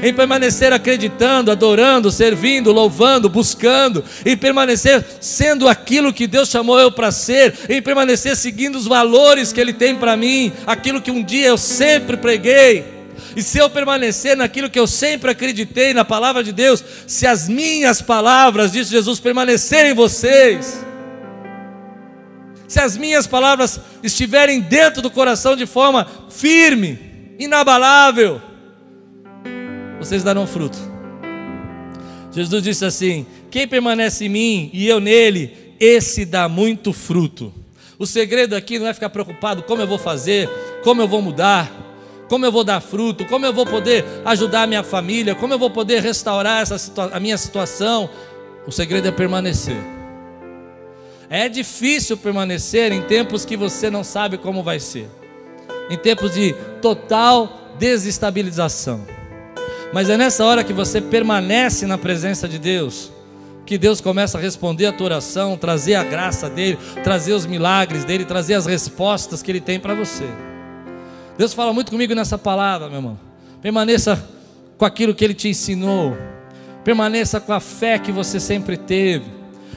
Em 0.01 0.11
permanecer 0.11 0.73
acreditando, 0.73 1.51
adorando, 1.51 2.11
servindo, 2.11 2.71
louvando, 2.71 3.29
buscando, 3.29 4.03
em 4.25 4.35
permanecer 4.35 5.05
sendo 5.21 5.69
aquilo 5.69 6.11
que 6.11 6.25
Deus 6.25 6.49
chamou 6.49 6.79
eu 6.79 6.91
para 6.91 7.11
ser, 7.11 7.53
em 7.69 7.79
permanecer 7.83 8.35
seguindo 8.35 8.77
os 8.77 8.87
valores 8.87 9.53
que 9.53 9.61
Ele 9.61 9.73
tem 9.73 9.95
para 9.95 10.17
mim, 10.17 10.51
aquilo 10.65 10.99
que 10.99 11.11
um 11.11 11.23
dia 11.23 11.47
eu 11.47 11.57
sempre 11.57 12.17
preguei. 12.17 12.94
E 13.35 13.43
se 13.43 13.57
eu 13.57 13.69
permanecer 13.69 14.37
naquilo 14.37 14.69
que 14.69 14.79
eu 14.79 14.87
sempre 14.87 15.31
acreditei 15.31 15.93
na 15.93 16.05
palavra 16.05 16.43
de 16.43 16.53
Deus, 16.53 16.83
se 17.05 17.27
as 17.27 17.49
minhas 17.49 18.01
palavras, 18.01 18.71
disse 18.71 18.91
Jesus, 18.91 19.19
permanecerem 19.19 19.91
em 19.91 19.95
vocês, 19.95 20.85
se 22.67 22.79
as 22.79 22.95
minhas 22.95 23.27
palavras 23.27 23.79
estiverem 24.01 24.61
dentro 24.61 25.01
do 25.01 25.11
coração 25.11 25.55
de 25.55 25.65
forma 25.65 26.07
firme, 26.29 27.35
inabalável, 27.37 28.41
vocês 29.99 30.23
darão 30.23 30.47
fruto. 30.47 30.77
Jesus 32.31 32.63
disse 32.63 32.85
assim: 32.85 33.25
Quem 33.51 33.67
permanece 33.67 34.25
em 34.25 34.29
mim 34.29 34.69
e 34.73 34.87
eu 34.87 34.99
nele, 34.99 35.75
esse 35.79 36.25
dá 36.25 36.49
muito 36.49 36.91
fruto. 36.91 37.53
O 37.97 38.05
segredo 38.05 38.55
aqui 38.55 38.77
não 38.77 38.87
é 38.87 38.93
ficar 38.93 39.09
preocupado 39.09 39.63
como 39.63 39.81
eu 39.81 39.87
vou 39.87 39.97
fazer, 39.97 40.49
como 40.83 41.01
eu 41.01 41.07
vou 41.07 41.21
mudar, 41.21 41.71
como 42.27 42.45
eu 42.45 42.51
vou 42.51 42.63
dar 42.63 42.81
fruto, 42.81 43.25
como 43.25 43.45
eu 43.45 43.53
vou 43.53 43.65
poder 43.65 44.03
ajudar 44.25 44.63
a 44.63 44.67
minha 44.67 44.83
família, 44.83 45.35
como 45.35 45.53
eu 45.53 45.59
vou 45.59 45.69
poder 45.69 46.01
restaurar 46.01 46.61
essa 46.61 46.91
a 47.11 47.19
minha 47.19 47.37
situação. 47.37 48.09
O 48.67 48.71
segredo 48.71 49.07
é 49.07 49.11
permanecer. 49.11 49.77
É 51.29 51.49
difícil 51.49 52.17
permanecer 52.17 52.91
em 52.91 53.01
tempos 53.01 53.45
que 53.45 53.57
você 53.57 53.89
não 53.89 54.03
sabe 54.03 54.37
como 54.37 54.63
vai 54.63 54.79
ser, 54.79 55.09
em 55.89 55.97
tempos 55.97 56.33
de 56.33 56.53
total 56.81 57.73
desestabilização. 57.79 59.05
Mas 59.91 60.09
é 60.09 60.17
nessa 60.17 60.43
hora 60.45 60.63
que 60.63 60.73
você 60.73 61.01
permanece 61.01 61.85
na 61.87 61.97
presença 61.97 62.47
de 62.47 62.59
Deus, 62.59 63.11
que 63.65 63.77
Deus 63.77 64.01
começa 64.01 64.37
a 64.37 64.41
responder 64.41 64.85
a 64.85 64.91
tua 64.91 65.05
oração, 65.05 65.57
trazer 65.57 65.95
a 65.95 66.03
graça 66.03 66.49
dele, 66.49 66.77
trazer 67.03 67.33
os 67.33 67.45
milagres 67.45 68.03
dele, 68.03 68.25
trazer 68.25 68.53
as 68.53 68.65
respostas 68.65 69.41
que 69.41 69.51
ele 69.51 69.61
tem 69.61 69.79
para 69.79 69.95
você. 69.95 70.25
Deus 71.37 71.53
fala 71.53 71.73
muito 71.73 71.91
comigo 71.91 72.13
nessa 72.15 72.37
palavra, 72.37 72.87
meu 72.87 72.97
irmão. 72.97 73.19
Permaneça 73.61 74.23
com 74.77 74.85
aquilo 74.85 75.13
que 75.13 75.23
ele 75.23 75.33
te 75.33 75.49
ensinou. 75.49 76.15
Permaneça 76.83 77.39
com 77.39 77.53
a 77.53 77.59
fé 77.59 77.99
que 77.99 78.11
você 78.11 78.39
sempre 78.39 78.77
teve. 78.77 79.25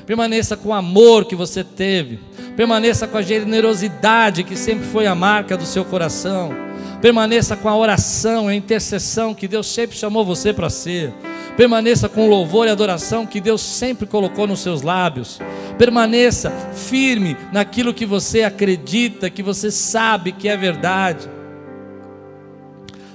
Permaneça 0.06 0.56
com 0.56 0.70
o 0.70 0.74
amor 0.74 1.24
que 1.24 1.34
você 1.34 1.64
teve. 1.64 2.20
Permaneça 2.56 3.06
com 3.06 3.16
a 3.16 3.22
generosidade 3.22 4.44
que 4.44 4.56
sempre 4.56 4.86
foi 4.86 5.06
a 5.06 5.14
marca 5.14 5.56
do 5.56 5.64
seu 5.64 5.84
coração 5.84 6.68
Permaneça 7.00 7.56
com 7.56 7.68
a 7.68 7.76
oração, 7.76 8.48
a 8.48 8.54
intercessão 8.54 9.32
que 9.32 9.46
Deus 9.46 9.68
sempre 9.68 9.96
chamou 9.96 10.24
você 10.24 10.52
para 10.52 10.68
ser. 10.68 11.12
Permaneça 11.56 12.08
com 12.08 12.26
o 12.26 12.30
louvor 12.30 12.66
e 12.66 12.70
adoração 12.70 13.24
que 13.24 13.40
Deus 13.40 13.60
sempre 13.60 14.06
colocou 14.06 14.48
nos 14.48 14.60
seus 14.60 14.82
lábios. 14.82 15.38
Permaneça 15.76 16.50
firme 16.74 17.36
naquilo 17.52 17.94
que 17.94 18.04
você 18.04 18.42
acredita, 18.42 19.30
que 19.30 19.44
você 19.44 19.70
sabe 19.70 20.32
que 20.32 20.48
é 20.48 20.56
verdade. 20.56 21.28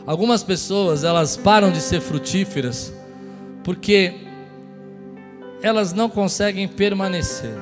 Algumas 0.05 0.43
pessoas, 0.43 1.03
elas 1.03 1.37
param 1.37 1.71
de 1.71 1.79
ser 1.79 2.01
frutíferas 2.01 2.93
porque 3.63 4.13
elas 5.61 5.93
não 5.93 6.09
conseguem 6.09 6.67
permanecer. 6.67 7.53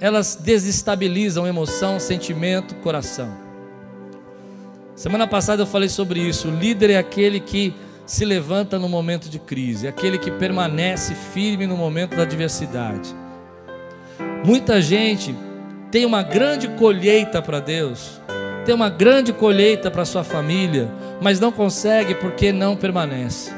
Elas 0.00 0.36
desestabilizam 0.36 1.46
emoção, 1.46 1.98
sentimento, 1.98 2.74
coração. 2.76 3.28
Semana 4.94 5.26
passada 5.26 5.62
eu 5.62 5.66
falei 5.66 5.88
sobre 5.88 6.20
isso. 6.20 6.48
O 6.48 6.54
líder 6.54 6.90
é 6.90 6.96
aquele 6.96 7.40
que 7.40 7.74
se 8.06 8.24
levanta 8.24 8.78
no 8.78 8.88
momento 8.88 9.28
de 9.28 9.38
crise, 9.38 9.88
aquele 9.88 10.16
que 10.16 10.30
permanece 10.30 11.14
firme 11.14 11.66
no 11.66 11.76
momento 11.76 12.14
da 12.16 12.22
adversidade. 12.22 13.14
Muita 14.44 14.80
gente 14.80 15.34
tem 15.90 16.04
uma 16.06 16.22
grande 16.22 16.68
colheita 16.68 17.42
para 17.42 17.58
Deus, 17.58 18.20
tem 18.66 18.74
uma 18.74 18.90
grande 18.90 19.32
colheita 19.32 19.90
para 19.90 20.04
sua 20.04 20.24
família, 20.24 20.90
mas 21.22 21.38
não 21.38 21.52
consegue 21.52 22.16
porque 22.16 22.52
não 22.52 22.76
permanece. 22.76 23.52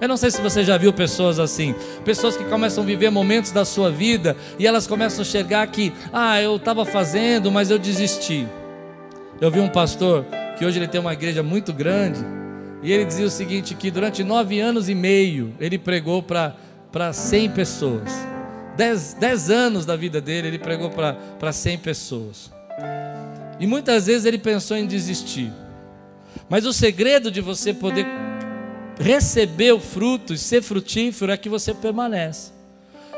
Eu 0.00 0.08
não 0.08 0.16
sei 0.16 0.30
se 0.30 0.40
você 0.40 0.64
já 0.64 0.76
viu 0.78 0.92
pessoas 0.92 1.38
assim, 1.38 1.74
pessoas 2.04 2.36
que 2.36 2.44
começam 2.44 2.82
a 2.82 2.86
viver 2.86 3.10
momentos 3.10 3.50
da 3.50 3.64
sua 3.64 3.90
vida 3.90 4.34
e 4.58 4.66
elas 4.66 4.86
começam 4.86 5.20
a 5.20 5.22
enxergar 5.22 5.66
que, 5.68 5.92
ah, 6.12 6.40
eu 6.40 6.56
estava 6.56 6.84
fazendo, 6.84 7.52
mas 7.52 7.70
eu 7.70 7.78
desisti. 7.78 8.46
Eu 9.38 9.50
vi 9.50 9.60
um 9.60 9.68
pastor 9.68 10.24
que 10.58 10.64
hoje 10.64 10.78
ele 10.78 10.88
tem 10.88 11.00
uma 11.00 11.12
igreja 11.12 11.42
muito 11.42 11.72
grande 11.72 12.20
e 12.82 12.90
ele 12.92 13.04
dizia 13.04 13.26
o 13.26 13.30
seguinte: 13.30 13.74
que 13.74 13.90
durante 13.90 14.24
nove 14.24 14.58
anos 14.60 14.88
e 14.88 14.94
meio 14.94 15.52
ele 15.60 15.78
pregou 15.78 16.22
para 16.22 17.12
cem 17.12 17.50
pessoas. 17.50 18.10
Dez, 18.76 19.14
dez 19.18 19.50
anos 19.50 19.84
da 19.84 19.96
vida 19.96 20.20
dele 20.20 20.48
ele 20.48 20.58
pregou 20.58 20.90
para 20.90 21.52
cem 21.52 21.76
pessoas. 21.78 22.50
E 23.58 23.66
muitas 23.66 24.06
vezes 24.06 24.24
ele 24.24 24.38
pensou 24.38 24.76
em 24.76 24.86
desistir. 24.86 25.52
Mas 26.48 26.66
o 26.66 26.72
segredo 26.72 27.30
de 27.30 27.40
você 27.40 27.72
poder 27.72 28.06
receber 28.98 29.72
o 29.72 29.80
fruto 29.80 30.34
e 30.34 30.38
ser 30.38 30.62
frutífero 30.62 31.32
é 31.32 31.36
que 31.36 31.48
você 31.48 31.74
permanece. 31.74 32.52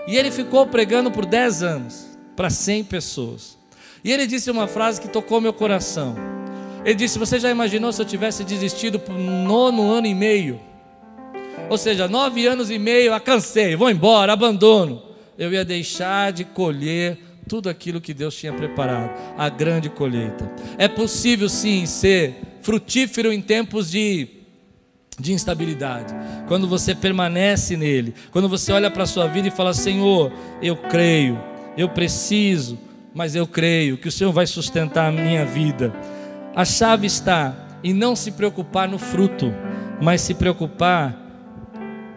E 0.06 0.16
ele 0.16 0.30
ficou 0.30 0.66
pregando 0.66 1.10
por 1.10 1.26
10 1.26 1.62
anos 1.62 2.06
para 2.34 2.50
100 2.50 2.84
pessoas. 2.84 3.58
E 4.02 4.12
ele 4.12 4.26
disse 4.26 4.50
uma 4.50 4.66
frase 4.66 5.00
que 5.00 5.08
tocou 5.08 5.40
meu 5.40 5.52
coração. 5.52 6.16
Ele 6.84 6.94
disse: 6.94 7.18
Você 7.18 7.38
já 7.38 7.50
imaginou 7.50 7.92
se 7.92 8.00
eu 8.00 8.06
tivesse 8.06 8.44
desistido 8.44 8.98
por 8.98 9.12
nono 9.12 9.90
ano 9.90 10.06
e 10.06 10.14
meio? 10.14 10.60
Ou 11.68 11.76
seja, 11.76 12.08
nove 12.08 12.46
anos 12.46 12.70
e 12.70 12.78
meio, 12.78 13.12
ah, 13.12 13.20
cansei, 13.20 13.76
vou 13.76 13.90
embora, 13.90 14.32
abandono. 14.32 15.02
Eu 15.36 15.52
ia 15.52 15.64
deixar 15.64 16.32
de 16.32 16.44
colher 16.44 17.18
tudo 17.48 17.68
aquilo 17.68 18.00
que 18.00 18.12
Deus 18.12 18.36
tinha 18.36 18.52
preparado, 18.52 19.10
a 19.36 19.48
grande 19.48 19.88
colheita. 19.88 20.50
É 20.76 20.86
possível 20.86 21.48
sim 21.48 21.86
ser 21.86 22.36
frutífero 22.62 23.32
em 23.32 23.40
tempos 23.40 23.90
de 23.90 24.38
de 25.18 25.32
instabilidade. 25.32 26.14
Quando 26.46 26.68
você 26.68 26.94
permanece 26.94 27.76
nele, 27.76 28.14
quando 28.30 28.48
você 28.48 28.70
olha 28.72 28.90
para 28.90 29.02
a 29.02 29.06
sua 29.06 29.26
vida 29.26 29.48
e 29.48 29.50
fala: 29.50 29.74
Senhor, 29.74 30.32
eu 30.62 30.76
creio, 30.76 31.40
eu 31.76 31.88
preciso, 31.88 32.78
mas 33.12 33.34
eu 33.34 33.46
creio 33.46 33.98
que 33.98 34.08
o 34.08 34.12
Senhor 34.12 34.32
vai 34.32 34.46
sustentar 34.46 35.08
a 35.08 35.12
minha 35.12 35.44
vida. 35.44 35.92
A 36.54 36.64
chave 36.64 37.06
está 37.06 37.80
em 37.82 37.92
não 37.92 38.14
se 38.14 38.32
preocupar 38.32 38.88
no 38.88 38.98
fruto, 38.98 39.52
mas 40.00 40.20
se 40.20 40.34
preocupar 40.34 41.16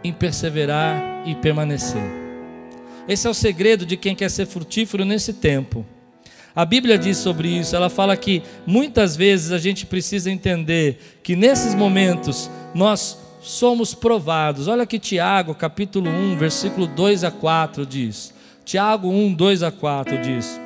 em 0.04 0.14
perseverar 0.14 1.24
e 1.26 1.36
permanecer. 1.36 2.21
Esse 3.08 3.28
é 3.28 3.30
o 3.30 3.34
segredo 3.34 3.86
de 3.86 3.98
quem 3.98 4.16
quer 4.16 4.30
ser 4.30 4.46
frutífero 4.46 5.04
nesse 5.04 5.34
tempo. 5.34 5.86
A 6.56 6.66
Bíblia 6.66 6.98
diz 6.98 7.18
sobre 7.18 7.48
isso, 7.48 7.76
ela 7.76 7.90
fala 7.90 8.16
que 8.18 8.44
muitas 8.66 9.16
vezes 9.16 9.52
a 9.52 9.58
gente 9.58 9.86
precisa 9.86 10.30
entender 10.30 11.20
que 11.24 11.36
nesses 11.36 11.74
momentos 11.74 12.50
nós 12.76 13.18
somos 13.42 13.94
provados. 13.94 14.68
Olha 14.68 14.86
que 14.86 15.00
Tiago, 15.00 15.56
capítulo 15.56 16.10
1, 16.10 16.38
versículo 16.38 16.88
2 16.88 17.24
a 17.24 17.32
4 17.32 17.86
diz. 17.86 18.34
Tiago 18.66 19.10
1, 19.10 19.34
2 19.34 19.64
a 19.64 19.72
4 19.72 20.22
diz: 20.22 20.60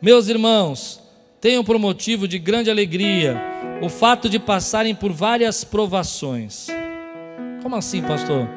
Meus 0.00 0.28
irmãos, 0.28 1.02
tenham 1.40 1.64
por 1.64 1.78
motivo 1.78 2.28
de 2.28 2.38
grande 2.38 2.70
alegria 2.70 3.36
o 3.82 3.88
fato 3.88 4.28
de 4.28 4.38
passarem 4.38 4.94
por 4.94 5.12
várias 5.12 5.64
provações. 5.64 6.68
Como 7.60 7.74
assim, 7.74 8.02
pastor? 8.02 8.48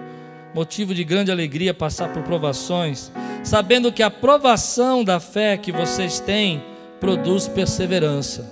Motivo 0.53 0.95
de 0.95 1.03
grande 1.03 1.31
alegria 1.31 1.73
passar 1.73 2.12
por 2.12 2.23
provações, 2.23 3.12
sabendo 3.43 3.91
que 3.91 4.01
a 4.01 4.09
provação 4.09 5.03
da 5.03 5.19
fé 5.19 5.57
que 5.57 5.71
vocês 5.71 6.19
têm 6.19 6.63
produz 6.99 7.47
perseverança. 7.47 8.49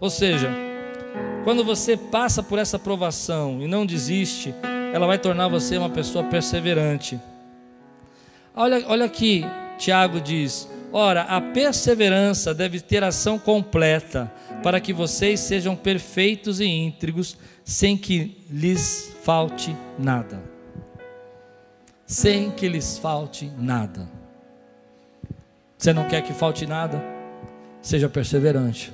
Ou 0.00 0.08
seja, 0.08 0.50
quando 1.42 1.64
você 1.64 1.96
passa 1.96 2.42
por 2.42 2.58
essa 2.58 2.78
provação 2.78 3.60
e 3.60 3.66
não 3.66 3.84
desiste, 3.84 4.54
ela 4.92 5.06
vai 5.06 5.18
tornar 5.18 5.48
você 5.48 5.76
uma 5.76 5.90
pessoa 5.90 6.24
perseverante. 6.24 7.20
Olha, 8.54 8.84
olha 8.86 9.06
aqui, 9.06 9.44
Tiago 9.78 10.20
diz: 10.20 10.68
Ora, 10.92 11.22
a 11.22 11.40
perseverança 11.40 12.54
deve 12.54 12.80
ter 12.80 13.02
ação 13.02 13.36
completa, 13.36 14.32
para 14.62 14.80
que 14.80 14.92
vocês 14.92 15.40
sejam 15.40 15.74
perfeitos 15.74 16.60
e 16.60 16.66
íntegros, 16.66 17.36
sem 17.64 17.96
que 17.96 18.36
lhes 18.48 19.12
falte 19.24 19.74
nada. 19.98 20.42
Sem 22.06 22.50
que 22.50 22.68
lhes 22.68 22.98
falte 22.98 23.50
nada. 23.56 24.08
Você 25.76 25.92
não 25.92 26.08
quer 26.08 26.22
que 26.22 26.32
falte 26.32 26.66
nada? 26.66 27.02
Seja 27.82 28.08
perseverante. 28.08 28.92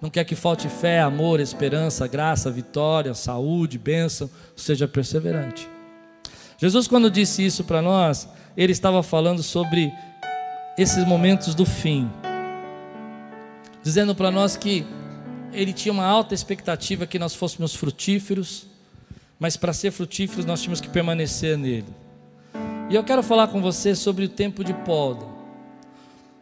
Não 0.00 0.10
quer 0.10 0.24
que 0.24 0.36
falte 0.36 0.68
fé, 0.68 1.00
amor, 1.00 1.40
esperança, 1.40 2.06
graça, 2.06 2.50
vitória, 2.50 3.14
saúde, 3.14 3.78
bênção, 3.78 4.30
seja 4.54 4.86
perseverante. 4.86 5.68
Jesus, 6.56 6.86
quando 6.86 7.10
disse 7.10 7.44
isso 7.44 7.64
para 7.64 7.82
nós, 7.82 8.28
ele 8.56 8.72
estava 8.72 9.02
falando 9.02 9.42
sobre 9.42 9.92
esses 10.76 11.04
momentos 11.04 11.54
do 11.54 11.66
fim, 11.66 12.08
dizendo 13.82 14.14
para 14.14 14.30
nós 14.30 14.56
que 14.56 14.86
ele 15.52 15.72
tinha 15.72 15.92
uma 15.92 16.04
alta 16.04 16.34
expectativa 16.34 17.06
que 17.06 17.18
nós 17.18 17.34
fôssemos 17.34 17.74
frutíferos, 17.74 18.66
mas 19.38 19.56
para 19.56 19.72
ser 19.72 19.90
frutíferos 19.90 20.44
nós 20.44 20.60
tínhamos 20.60 20.80
que 20.80 20.88
permanecer 20.88 21.56
nele. 21.56 21.94
E 22.90 22.94
eu 22.94 23.04
quero 23.04 23.22
falar 23.22 23.48
com 23.48 23.60
você 23.60 23.94
sobre 23.94 24.24
o 24.24 24.28
tempo 24.28 24.64
de 24.64 24.72
poda. 24.72 25.24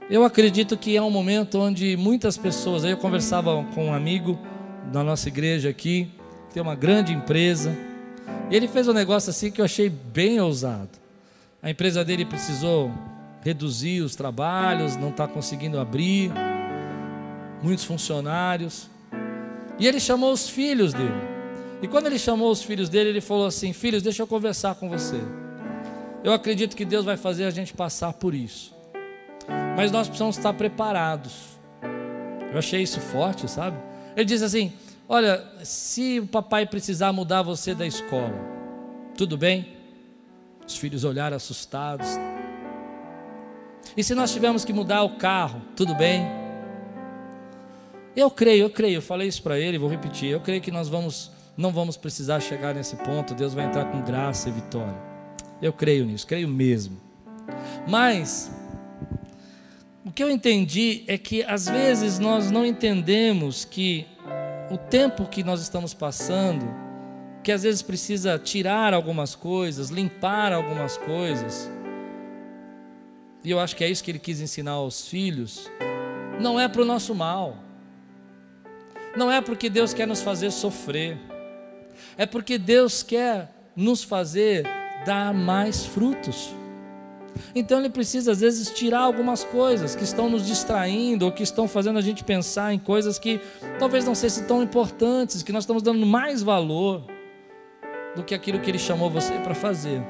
Eu 0.08 0.24
acredito 0.24 0.76
que 0.76 0.96
é 0.96 1.02
um 1.02 1.10
momento 1.10 1.58
onde 1.58 1.96
muitas 1.96 2.38
pessoas, 2.38 2.84
aí 2.84 2.92
eu 2.92 2.96
conversava 2.96 3.64
com 3.74 3.86
um 3.86 3.92
amigo 3.92 4.38
da 4.92 5.02
nossa 5.02 5.28
igreja 5.28 5.68
aqui, 5.68 6.08
que 6.48 6.54
tem 6.54 6.62
uma 6.62 6.76
grande 6.76 7.12
empresa, 7.12 7.76
e 8.48 8.54
ele 8.54 8.68
fez 8.68 8.86
um 8.86 8.92
negócio 8.92 9.30
assim 9.30 9.50
que 9.50 9.60
eu 9.60 9.64
achei 9.64 9.88
bem 9.88 10.40
ousado. 10.40 10.90
A 11.60 11.68
empresa 11.68 12.04
dele 12.04 12.24
precisou 12.24 12.92
reduzir 13.42 14.00
os 14.00 14.14
trabalhos, 14.14 14.94
não 14.96 15.08
está 15.08 15.26
conseguindo 15.26 15.80
abrir, 15.80 16.30
muitos 17.60 17.84
funcionários, 17.84 18.88
e 19.78 19.86
ele 19.88 19.98
chamou 19.98 20.32
os 20.32 20.48
filhos 20.48 20.92
dele. 20.92 21.35
E 21.82 21.88
quando 21.88 22.06
ele 22.06 22.18
chamou 22.18 22.50
os 22.50 22.62
filhos 22.62 22.88
dele, 22.88 23.10
ele 23.10 23.20
falou 23.20 23.46
assim: 23.46 23.72
Filhos, 23.72 24.02
deixa 24.02 24.22
eu 24.22 24.26
conversar 24.26 24.74
com 24.76 24.88
você. 24.88 25.20
Eu 26.24 26.32
acredito 26.32 26.76
que 26.76 26.84
Deus 26.84 27.04
vai 27.04 27.16
fazer 27.16 27.44
a 27.44 27.50
gente 27.50 27.72
passar 27.74 28.12
por 28.12 28.34
isso 28.34 28.76
mas 29.76 29.92
nós 29.92 30.08
precisamos 30.08 30.38
estar 30.38 30.54
preparados. 30.54 31.58
Eu 32.50 32.58
achei 32.58 32.82
isso 32.82 33.00
forte, 33.00 33.48
sabe? 33.48 33.76
Ele 34.16 34.24
diz 34.24 34.42
assim: 34.42 34.72
Olha, 35.08 35.44
se 35.62 36.20
o 36.20 36.26
papai 36.26 36.64
precisar 36.66 37.12
mudar 37.12 37.42
você 37.42 37.74
da 37.74 37.86
escola, 37.86 38.34
tudo 39.16 39.36
bem? 39.36 39.76
Os 40.66 40.76
filhos 40.76 41.04
olharam 41.04 41.36
assustados. 41.36 42.08
E 43.96 44.02
se 44.02 44.14
nós 44.14 44.32
tivermos 44.32 44.64
que 44.64 44.72
mudar 44.72 45.02
o 45.02 45.16
carro, 45.16 45.60
tudo 45.76 45.94
bem? 45.94 46.26
Eu 48.16 48.30
creio, 48.30 48.64
eu 48.64 48.70
creio, 48.70 48.96
eu 48.96 49.02
falei 49.02 49.28
isso 49.28 49.42
para 49.42 49.58
ele, 49.58 49.78
vou 49.78 49.90
repetir. 49.90 50.30
Eu 50.30 50.40
creio 50.40 50.60
que 50.60 50.70
nós 50.70 50.88
vamos, 50.88 51.30
não 51.56 51.72
vamos 51.72 51.96
precisar 51.96 52.40
chegar 52.40 52.74
nesse 52.74 52.96
ponto. 52.96 53.34
Deus 53.34 53.54
vai 53.54 53.64
entrar 53.64 53.86
com 53.86 54.02
graça 54.02 54.48
e 54.48 54.52
vitória. 54.52 54.96
Eu 55.60 55.72
creio 55.72 56.04
nisso, 56.04 56.26
creio 56.26 56.48
mesmo. 56.48 57.00
Mas 57.88 58.50
o 60.04 60.12
que 60.12 60.22
eu 60.22 60.30
entendi 60.30 61.04
é 61.06 61.16
que 61.16 61.42
às 61.44 61.68
vezes 61.68 62.18
nós 62.18 62.50
não 62.50 62.64
entendemos 62.64 63.64
que 63.64 64.06
o 64.70 64.76
tempo 64.76 65.26
que 65.26 65.42
nós 65.42 65.60
estamos 65.60 65.94
passando, 65.94 66.66
que 67.42 67.52
às 67.52 67.62
vezes 67.62 67.82
precisa 67.82 68.38
tirar 68.38 68.92
algumas 68.92 69.34
coisas, 69.34 69.88
limpar 69.90 70.52
algumas 70.52 70.96
coisas, 70.96 71.70
e 73.44 73.50
eu 73.50 73.60
acho 73.60 73.76
que 73.76 73.84
é 73.84 73.88
isso 73.88 74.02
que 74.02 74.10
ele 74.10 74.18
quis 74.18 74.40
ensinar 74.40 74.72
aos 74.72 75.08
filhos, 75.08 75.70
não 76.40 76.58
é 76.58 76.68
para 76.68 76.82
o 76.82 76.84
nosso 76.84 77.14
mal, 77.14 77.56
não 79.16 79.30
é 79.30 79.40
porque 79.40 79.70
Deus 79.70 79.94
quer 79.94 80.06
nos 80.06 80.20
fazer 80.20 80.50
sofrer, 80.50 81.16
é 82.16 82.26
porque 82.26 82.58
Deus 82.58 83.02
quer 83.02 83.50
nos 83.74 84.02
fazer 84.02 84.66
dar 85.04 85.32
mais 85.34 85.84
frutos. 85.84 86.54
Então 87.54 87.78
ele 87.78 87.90
precisa 87.90 88.32
às 88.32 88.40
vezes 88.40 88.70
tirar 88.70 89.00
algumas 89.00 89.44
coisas 89.44 89.94
que 89.94 90.04
estão 90.04 90.28
nos 90.30 90.46
distraindo 90.46 91.26
ou 91.26 91.32
que 91.32 91.42
estão 91.42 91.68
fazendo 91.68 91.98
a 91.98 92.02
gente 92.02 92.24
pensar 92.24 92.72
em 92.72 92.78
coisas 92.78 93.18
que 93.18 93.40
talvez 93.78 94.04
não 94.04 94.14
sejam 94.14 94.46
tão 94.46 94.62
importantes, 94.62 95.42
que 95.42 95.52
nós 95.52 95.64
estamos 95.64 95.82
dando 95.82 96.04
mais 96.06 96.42
valor 96.42 97.04
do 98.14 98.24
que 98.24 98.34
aquilo 98.34 98.58
que 98.60 98.70
ele 98.70 98.78
chamou 98.78 99.10
você 99.10 99.34
para 99.34 99.54
fazer. 99.54 100.02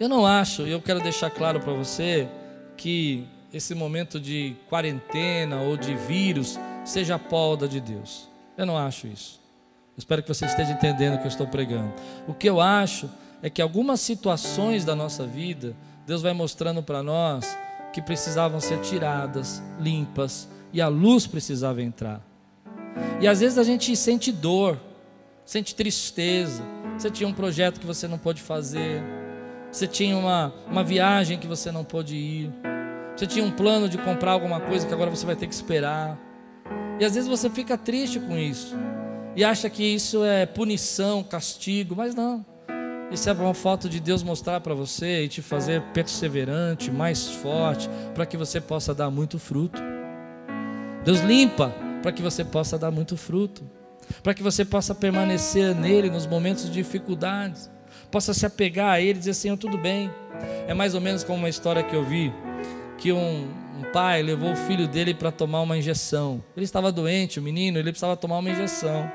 Eu 0.00 0.08
não 0.08 0.26
acho, 0.26 0.62
e 0.66 0.70
eu 0.70 0.80
quero 0.80 1.00
deixar 1.00 1.30
claro 1.30 1.60
para 1.60 1.72
você 1.72 2.28
que 2.76 3.26
esse 3.52 3.74
momento 3.74 4.20
de 4.20 4.54
quarentena 4.68 5.60
ou 5.60 5.76
de 5.76 5.94
vírus 5.94 6.58
seja 6.84 7.14
a 7.14 7.18
polda 7.18 7.66
de 7.68 7.80
Deus. 7.80 8.28
Eu 8.56 8.66
não 8.66 8.76
acho 8.76 9.06
isso. 9.06 9.45
Espero 9.96 10.22
que 10.22 10.28
você 10.28 10.44
esteja 10.44 10.72
entendendo 10.72 11.14
o 11.14 11.18
que 11.18 11.24
eu 11.24 11.28
estou 11.28 11.46
pregando. 11.46 11.92
O 12.28 12.34
que 12.34 12.48
eu 12.48 12.60
acho 12.60 13.08
é 13.42 13.48
que 13.48 13.62
algumas 13.62 14.00
situações 14.00 14.84
da 14.84 14.94
nossa 14.94 15.26
vida, 15.26 15.74
Deus 16.06 16.20
vai 16.20 16.34
mostrando 16.34 16.82
para 16.82 17.02
nós 17.02 17.56
que 17.92 18.02
precisavam 18.02 18.60
ser 18.60 18.78
tiradas, 18.80 19.62
limpas, 19.80 20.48
e 20.72 20.82
a 20.82 20.88
luz 20.88 21.26
precisava 21.26 21.82
entrar. 21.82 22.20
E 23.20 23.26
às 23.26 23.40
vezes 23.40 23.56
a 23.56 23.64
gente 23.64 23.96
sente 23.96 24.30
dor, 24.30 24.78
sente 25.46 25.74
tristeza. 25.74 26.62
Você 26.98 27.10
tinha 27.10 27.28
um 27.28 27.32
projeto 27.32 27.80
que 27.80 27.86
você 27.86 28.06
não 28.06 28.18
pôde 28.18 28.42
fazer, 28.42 29.02
você 29.70 29.86
tinha 29.86 30.16
uma, 30.16 30.52
uma 30.66 30.84
viagem 30.84 31.38
que 31.38 31.46
você 31.46 31.72
não 31.72 31.84
pôde 31.84 32.16
ir, 32.16 32.52
você 33.16 33.26
tinha 33.26 33.44
um 33.44 33.50
plano 33.50 33.88
de 33.88 33.96
comprar 33.96 34.32
alguma 34.32 34.60
coisa 34.60 34.86
que 34.86 34.92
agora 34.92 35.10
você 35.10 35.24
vai 35.24 35.36
ter 35.36 35.46
que 35.46 35.54
esperar. 35.54 36.18
E 37.00 37.04
às 37.04 37.14
vezes 37.14 37.28
você 37.28 37.48
fica 37.48 37.78
triste 37.78 38.20
com 38.20 38.36
isso 38.36 38.74
e 39.36 39.44
acha 39.44 39.68
que 39.68 39.84
isso 39.84 40.24
é 40.24 40.46
punição, 40.46 41.22
castigo, 41.22 41.94
mas 41.94 42.14
não. 42.14 42.44
Isso 43.12 43.28
é 43.28 43.32
uma 43.34 43.52
foto 43.54 43.88
de 43.88 44.00
Deus 44.00 44.22
mostrar 44.22 44.60
para 44.62 44.74
você 44.74 45.24
e 45.24 45.28
te 45.28 45.42
fazer 45.42 45.82
perseverante, 45.92 46.90
mais 46.90 47.28
forte, 47.28 47.88
para 48.14 48.24
que 48.24 48.36
você 48.36 48.60
possa 48.60 48.94
dar 48.94 49.10
muito 49.10 49.38
fruto. 49.38 49.80
Deus 51.04 51.20
limpa 51.20 51.72
para 52.02 52.10
que 52.10 52.22
você 52.22 52.44
possa 52.44 52.78
dar 52.78 52.90
muito 52.90 53.16
fruto, 53.16 53.62
para 54.22 54.32
que 54.32 54.42
você 54.42 54.64
possa 54.64 54.94
permanecer 54.94 55.74
nele 55.74 56.10
nos 56.10 56.26
momentos 56.26 56.64
de 56.64 56.72
dificuldades, 56.72 57.70
possa 58.10 58.32
se 58.32 58.46
apegar 58.46 58.94
a 58.94 59.00
ele 59.00 59.10
e 59.10 59.18
dizer 59.18 59.32
assim: 59.32 59.54
tudo 59.56 59.76
bem. 59.76 60.10
É 60.66 60.74
mais 60.74 60.94
ou 60.94 61.00
menos 61.00 61.22
como 61.22 61.38
uma 61.38 61.48
história 61.48 61.82
que 61.82 61.94
eu 61.94 62.04
vi, 62.04 62.32
que 62.98 63.12
um 63.12 63.48
pai 63.96 64.22
levou 64.22 64.52
o 64.52 64.56
filho 64.56 64.86
dele 64.86 65.14
para 65.14 65.32
tomar 65.32 65.62
uma 65.62 65.74
injeção. 65.74 66.44
Ele 66.54 66.66
estava 66.66 66.92
doente, 66.92 67.40
o 67.40 67.42
menino, 67.42 67.78
ele 67.78 67.90
precisava 67.90 68.14
tomar 68.14 68.36
uma 68.36 68.50
injeção. 68.50 69.10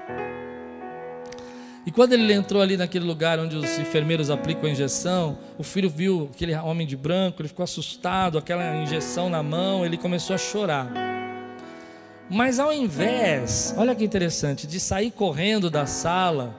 E 1.85 1.91
quando 1.91 2.13
ele 2.13 2.33
entrou 2.33 2.63
ali 2.63 2.75
naquele 2.75 3.05
lugar 3.05 3.37
onde 3.37 3.55
os 3.55 3.77
enfermeiros 3.77 4.31
aplicam 4.31 4.67
a 4.67 4.71
injeção, 4.71 5.37
o 5.55 5.61
filho 5.61 5.87
viu 5.87 6.31
aquele 6.33 6.55
homem 6.55 6.87
de 6.87 6.97
branco, 6.97 7.43
ele 7.43 7.49
ficou 7.49 7.63
assustado, 7.63 8.39
aquela 8.39 8.75
injeção 8.77 9.29
na 9.29 9.43
mão, 9.43 9.85
ele 9.85 9.97
começou 9.97 10.33
a 10.33 10.39
chorar. 10.39 10.91
Mas 12.27 12.57
ao 12.59 12.73
invés, 12.73 13.75
olha 13.77 13.93
que 13.93 14.03
interessante, 14.03 14.65
de 14.65 14.79
sair 14.79 15.11
correndo 15.11 15.69
da 15.69 15.85
sala, 15.85 16.55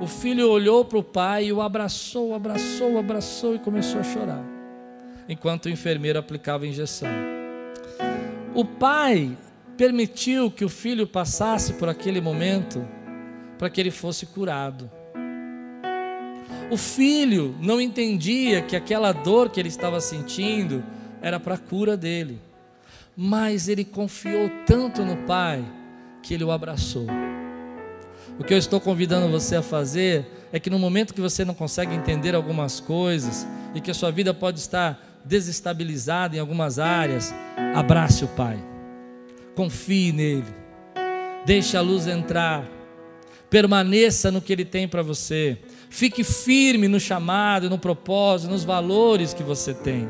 o 0.00 0.08
filho 0.08 0.50
olhou 0.50 0.84
para 0.84 0.98
o 0.98 1.04
pai 1.04 1.44
e 1.44 1.52
o 1.52 1.62
abraçou, 1.62 2.34
abraçou, 2.34 2.98
abraçou 2.98 3.54
e 3.54 3.60
começou 3.60 4.00
a 4.00 4.02
chorar, 4.02 4.44
enquanto 5.28 5.66
o 5.66 5.70
enfermeiro 5.70 6.18
aplicava 6.18 6.64
a 6.64 6.66
injeção. 6.66 7.33
O 8.54 8.64
pai 8.64 9.36
permitiu 9.76 10.48
que 10.48 10.64
o 10.64 10.68
filho 10.68 11.08
passasse 11.08 11.72
por 11.72 11.88
aquele 11.88 12.20
momento 12.20 12.86
para 13.58 13.68
que 13.68 13.80
ele 13.80 13.90
fosse 13.90 14.26
curado. 14.26 14.88
O 16.70 16.76
filho 16.76 17.56
não 17.60 17.80
entendia 17.80 18.62
que 18.62 18.76
aquela 18.76 19.10
dor 19.10 19.50
que 19.50 19.58
ele 19.58 19.68
estava 19.68 20.00
sentindo 20.00 20.84
era 21.20 21.40
para 21.40 21.54
a 21.54 21.58
cura 21.58 21.96
dele, 21.96 22.40
mas 23.16 23.68
ele 23.68 23.84
confiou 23.84 24.48
tanto 24.64 25.02
no 25.02 25.16
pai 25.26 25.64
que 26.22 26.34
ele 26.34 26.44
o 26.44 26.52
abraçou. 26.52 27.06
O 28.38 28.44
que 28.44 28.54
eu 28.54 28.58
estou 28.58 28.80
convidando 28.80 29.28
você 29.28 29.56
a 29.56 29.62
fazer 29.62 30.26
é 30.52 30.60
que 30.60 30.70
no 30.70 30.78
momento 30.78 31.12
que 31.12 31.20
você 31.20 31.44
não 31.44 31.54
consegue 31.54 31.94
entender 31.94 32.34
algumas 32.34 32.78
coisas 32.78 33.46
e 33.74 33.80
que 33.80 33.90
a 33.90 33.94
sua 33.94 34.12
vida 34.12 34.32
pode 34.32 34.60
estar 34.60 35.13
desestabilizada 35.24 36.36
em 36.36 36.38
algumas 36.38 36.78
áreas, 36.78 37.34
abrace 37.74 38.24
o 38.24 38.28
Pai, 38.28 38.62
confie 39.54 40.12
nele, 40.12 40.44
deixe 41.46 41.76
a 41.76 41.80
luz 41.80 42.06
entrar, 42.06 42.68
permaneça 43.48 44.30
no 44.30 44.42
que 44.42 44.52
Ele 44.52 44.64
tem 44.64 44.86
para 44.86 45.02
você, 45.02 45.58
fique 45.88 46.22
firme 46.22 46.88
no 46.88 47.00
chamado, 47.00 47.70
no 47.70 47.78
propósito, 47.78 48.50
nos 48.50 48.64
valores 48.64 49.32
que 49.32 49.42
você 49.42 49.72
tem, 49.72 50.08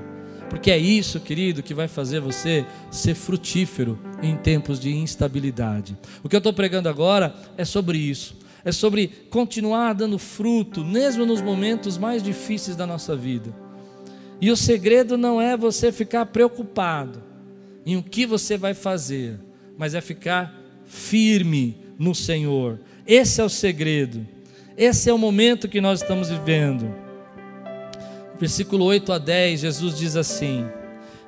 porque 0.51 0.71
é 0.71 0.79
isso, 0.79 1.21
querido, 1.21 1.63
que 1.63 1.75
vai 1.75 1.89
fazer 1.89 2.21
você 2.21 2.65
ser 2.91 3.15
frutífero 3.15 3.99
em 4.23 4.37
tempos 4.37 4.79
de 4.79 4.95
instabilidade. 4.95 5.97
O 6.23 6.29
que 6.29 6.37
eu 6.37 6.39
estou 6.39 6.53
pregando 6.53 6.89
agora 6.89 7.35
é 7.57 7.65
sobre 7.65 7.99
isso, 7.99 8.37
é 8.65 8.73
sobre 8.73 9.09
continuar 9.31 9.95
dando 9.95 10.19
fruto, 10.19 10.85
mesmo 10.85 11.27
nos 11.27 11.43
momentos 11.43 11.99
mais 11.99 12.23
difíceis 12.23 12.77
da 12.77 12.87
nossa 12.87 13.15
vida. 13.15 13.55
E 14.41 14.51
o 14.51 14.57
segredo 14.57 15.17
não 15.17 15.41
é 15.41 15.57
você 15.57 15.91
ficar 15.91 16.27
preocupado 16.27 17.23
em 17.87 17.97
o 17.97 18.03
que 18.03 18.27
você 18.27 18.57
vai 18.57 18.75
fazer, 18.75 19.39
mas 19.77 19.95
é 19.95 20.01
ficar 20.01 20.55
firme 20.85 21.77
no 21.99 22.15
Senhor, 22.15 22.79
esse 23.07 23.41
é 23.41 23.45
o 23.45 23.51
segredo. 23.51 24.27
Esse 24.77 25.11
é 25.11 25.13
o 25.13 25.19
momento 25.19 25.69
que 25.69 25.81
nós 25.81 26.01
estamos 26.01 26.31
vivendo. 26.31 26.93
Versículo 28.41 28.87
8 28.87 29.13
a 29.13 29.19
10, 29.19 29.61
Jesus 29.61 29.99
diz 29.99 30.17
assim: 30.17 30.67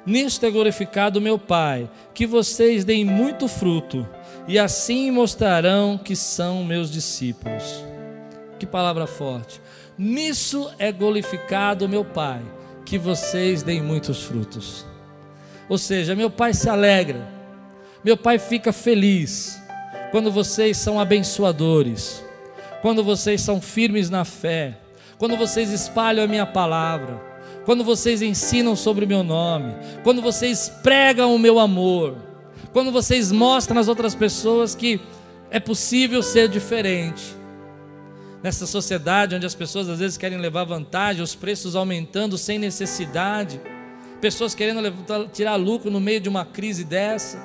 Nisto 0.04 0.46
é 0.46 0.50
glorificado 0.50 1.20
meu 1.20 1.38
Pai, 1.38 1.88
que 2.14 2.26
vocês 2.26 2.84
deem 2.84 3.04
muito 3.04 3.46
fruto, 3.46 4.08
e 4.48 4.58
assim 4.58 5.10
mostrarão 5.10 5.98
que 5.98 6.16
são 6.16 6.64
meus 6.64 6.90
discípulos. 6.90 7.84
Que 8.58 8.66
palavra 8.66 9.06
forte. 9.06 9.60
Nisso 9.98 10.70
é 10.78 10.90
glorificado 10.90 11.88
meu 11.88 12.04
Pai, 12.04 12.42
que 12.86 12.96
vocês 12.96 13.64
deem 13.64 13.82
muitos 13.82 14.22
frutos. 14.22 14.86
Ou 15.68 15.76
seja, 15.76 16.14
meu 16.14 16.30
Pai 16.30 16.54
se 16.54 16.68
alegra, 16.70 17.28
meu 18.02 18.16
Pai 18.16 18.38
fica 18.38 18.72
feliz 18.72 19.60
quando 20.12 20.30
vocês 20.30 20.76
são 20.76 20.98
abençoadores, 21.00 22.24
quando 22.80 23.02
vocês 23.02 23.40
são 23.40 23.60
firmes 23.60 24.08
na 24.08 24.24
fé, 24.24 24.78
quando 25.18 25.36
vocês 25.36 25.70
espalham 25.70 26.24
a 26.24 26.28
minha 26.28 26.46
palavra, 26.46 27.20
quando 27.64 27.82
vocês 27.82 28.22
ensinam 28.22 28.76
sobre 28.76 29.04
o 29.04 29.08
meu 29.08 29.24
nome, 29.24 29.74
quando 30.04 30.22
vocês 30.22 30.72
pregam 30.84 31.34
o 31.34 31.38
meu 31.38 31.58
amor, 31.58 32.14
quando 32.72 32.92
vocês 32.92 33.32
mostram 33.32 33.80
às 33.80 33.88
outras 33.88 34.14
pessoas 34.14 34.76
que 34.76 35.00
é 35.50 35.58
possível 35.58 36.22
ser 36.22 36.48
diferente. 36.48 37.34
Nessa 38.46 38.64
sociedade 38.64 39.34
onde 39.34 39.44
as 39.44 39.56
pessoas 39.56 39.88
às 39.88 39.98
vezes 39.98 40.16
querem 40.16 40.38
levar 40.38 40.62
vantagem, 40.62 41.20
os 41.20 41.34
preços 41.34 41.74
aumentando 41.74 42.38
sem 42.38 42.60
necessidade, 42.60 43.60
pessoas 44.20 44.54
querendo 44.54 44.80
tirar 45.32 45.56
lucro 45.56 45.90
no 45.90 45.98
meio 45.98 46.20
de 46.20 46.28
uma 46.28 46.44
crise 46.44 46.84
dessa. 46.84 47.42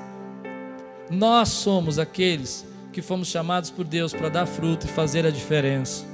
Nós 1.09 1.49
somos 1.49 1.97
aqueles 1.97 2.67
que 2.93 3.01
fomos 3.01 3.29
chamados 3.29 3.71
por 3.71 3.83
Deus 3.83 4.13
para 4.13 4.29
dar 4.29 4.45
fruto 4.45 4.85
e 4.85 4.89
fazer 4.89 5.25
a 5.25 5.31
diferença. 5.31 6.05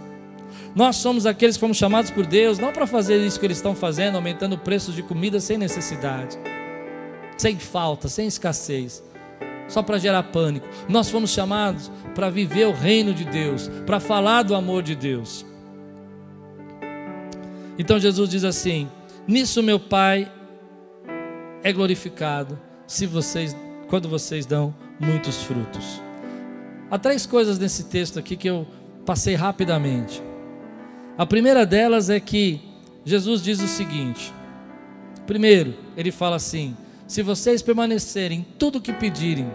Nós 0.74 0.96
somos 0.96 1.26
aqueles 1.26 1.58
que 1.58 1.60
fomos 1.60 1.76
chamados 1.76 2.10
por 2.10 2.26
Deus 2.26 2.58
não 2.58 2.72
para 2.72 2.88
fazer 2.88 3.18
isso 3.18 3.42
que 3.42 3.46
eles 3.46 3.58
estão 3.58 3.76
fazendo, 3.76 4.16
aumentando 4.16 4.58
preços 4.58 4.96
de 4.96 5.04
comida 5.04 5.42
sem 5.42 5.58
necessidade, 5.58 6.38
sem 7.38 7.60
falta, 7.60 8.08
sem 8.08 8.26
escassez, 8.26 9.04
só 9.68 9.84
para 9.84 9.98
gerar 9.98 10.24
pânico. 10.24 10.68
Nós 10.88 11.10
fomos 11.10 11.32
chamados 11.32 11.92
para 12.16 12.30
viver 12.30 12.68
o 12.68 12.74
reino 12.74 13.14
de 13.14 13.26
Deus, 13.26 13.70
para 13.86 14.00
falar 14.00 14.44
do 14.44 14.56
amor 14.56 14.84
de 14.84 14.96
Deus. 14.96 15.46
Então 17.78 18.00
Jesus 18.00 18.30
diz 18.30 18.44
assim: 18.44 18.90
Nisso 19.28 19.62
meu 19.62 19.80
Pai 19.80 20.32
é 21.64 21.72
glorificado, 21.72 22.60
se 22.86 23.06
vocês 23.06 23.56
quando 23.88 24.10
vocês 24.10 24.46
dão 24.46 24.76
muitos 25.00 25.44
frutos. 25.44 26.02
Há 26.90 26.98
três 26.98 27.26
coisas 27.26 27.60
nesse 27.60 27.86
texto 27.86 28.20
aqui 28.20 28.36
que 28.36 28.50
eu 28.50 28.68
passei 29.06 29.36
rapidamente. 29.36 30.22
A 31.18 31.26
primeira 31.26 31.66
delas 31.66 32.10
é 32.10 32.20
que 32.20 32.62
Jesus 33.06 33.42
diz 33.42 33.62
o 33.62 33.68
seguinte: 33.68 34.34
primeiro, 35.26 35.74
ele 35.96 36.12
fala 36.12 36.36
assim: 36.36 36.76
se 37.08 37.24
vocês 37.24 37.62
permanecerem, 37.62 38.46
tudo 38.60 38.80
o 38.80 38.82
que 38.82 38.92
pedirem 38.92 39.50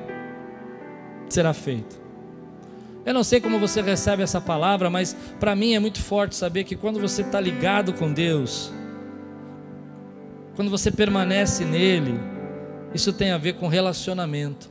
será 1.28 1.52
feito. 1.52 2.00
Eu 3.04 3.12
não 3.12 3.22
sei 3.22 3.40
como 3.40 3.58
você 3.58 3.82
recebe 3.82 4.22
essa 4.22 4.40
palavra, 4.40 4.88
mas 4.88 5.16
para 5.38 5.54
mim 5.54 5.74
é 5.74 5.78
muito 5.78 6.00
forte 6.00 6.34
saber 6.34 6.64
que 6.64 6.76
quando 6.76 7.00
você 7.00 7.22
está 7.22 7.40
ligado 7.40 7.92
com 7.92 8.12
Deus, 8.12 8.72
quando 10.54 10.70
você 10.70 10.90
permanece 10.90 11.64
nele, 11.64 12.14
isso 12.94 13.12
tem 13.12 13.32
a 13.32 13.38
ver 13.38 13.54
com 13.54 13.68
relacionamento. 13.68 14.70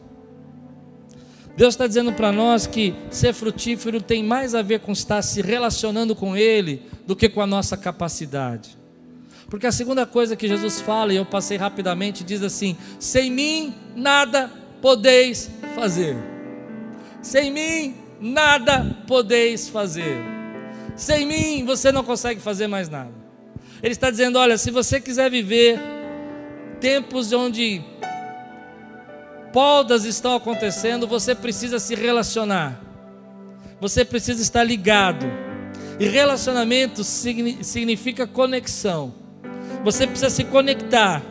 Deus 1.57 1.73
está 1.73 1.85
dizendo 1.85 2.13
para 2.13 2.31
nós 2.31 2.65
que 2.65 2.95
ser 3.09 3.33
frutífero 3.33 4.01
tem 4.01 4.23
mais 4.23 4.55
a 4.55 4.61
ver 4.61 4.79
com 4.79 4.93
estar 4.93 5.21
se 5.21 5.41
relacionando 5.41 6.15
com 6.15 6.35
Ele 6.35 6.83
do 7.05 7.15
que 7.15 7.27
com 7.27 7.41
a 7.41 7.47
nossa 7.47 7.75
capacidade. 7.75 8.80
Porque 9.51 9.67
a 9.67 9.71
segunda 9.71 10.05
coisa 10.05 10.37
que 10.37 10.47
Jesus 10.47 10.79
fala, 10.79 11.11
e 11.11 11.17
eu 11.17 11.25
passei 11.25 11.57
rapidamente, 11.57 12.23
diz 12.23 12.41
assim: 12.41 12.77
sem 12.97 13.29
mim 13.29 13.75
nada 13.93 14.49
podeis 14.81 15.51
fazer. 15.75 16.15
Sem 17.21 17.51
mim 17.51 17.95
nada 18.21 18.95
podeis 19.05 19.67
fazer. 19.67 20.15
Sem 20.95 21.25
mim 21.25 21.65
você 21.65 21.91
não 21.91 22.01
consegue 22.01 22.39
fazer 22.39 22.67
mais 22.67 22.87
nada. 22.87 23.11
Ele 23.83 23.91
está 23.91 24.09
dizendo: 24.09 24.39
olha, 24.39 24.57
se 24.57 24.71
você 24.71 25.01
quiser 25.01 25.29
viver 25.29 25.77
tempos 26.79 27.33
onde 27.33 27.83
podas 29.51 30.05
estão 30.05 30.33
acontecendo, 30.33 31.05
você 31.05 31.35
precisa 31.35 31.77
se 31.77 31.93
relacionar. 31.93 32.81
Você 33.81 34.05
precisa 34.05 34.41
estar 34.41 34.63
ligado. 34.63 35.25
E 35.99 36.07
relacionamento 36.07 37.03
significa 37.03 38.25
conexão. 38.25 39.19
Você 39.83 40.05
precisa 40.05 40.29
se 40.29 40.43
conectar. 40.43 41.23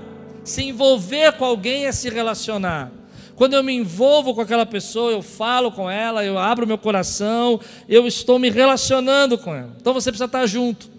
Se 0.42 0.62
envolver 0.62 1.32
com 1.32 1.44
alguém 1.44 1.86
é 1.86 1.92
se 1.92 2.08
relacionar. 2.10 2.90
Quando 3.36 3.54
eu 3.54 3.62
me 3.62 3.72
envolvo 3.72 4.34
com 4.34 4.40
aquela 4.40 4.66
pessoa, 4.66 5.12
eu 5.12 5.22
falo 5.22 5.72
com 5.72 5.90
ela, 5.90 6.24
eu 6.24 6.38
abro 6.38 6.66
meu 6.66 6.76
coração, 6.76 7.58
eu 7.88 8.06
estou 8.06 8.38
me 8.38 8.50
relacionando 8.50 9.38
com 9.38 9.54
ela. 9.54 9.74
Então 9.80 9.94
você 9.94 10.10
precisa 10.10 10.26
estar 10.26 10.46
junto. 10.46 10.90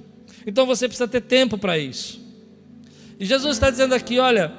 Então 0.45 0.65
você 0.65 0.87
precisa 0.87 1.07
ter 1.07 1.21
tempo 1.21 1.57
para 1.57 1.77
isso. 1.77 2.19
E 3.19 3.25
Jesus 3.25 3.57
está 3.57 3.69
dizendo 3.69 3.93
aqui: 3.93 4.17
olha, 4.17 4.51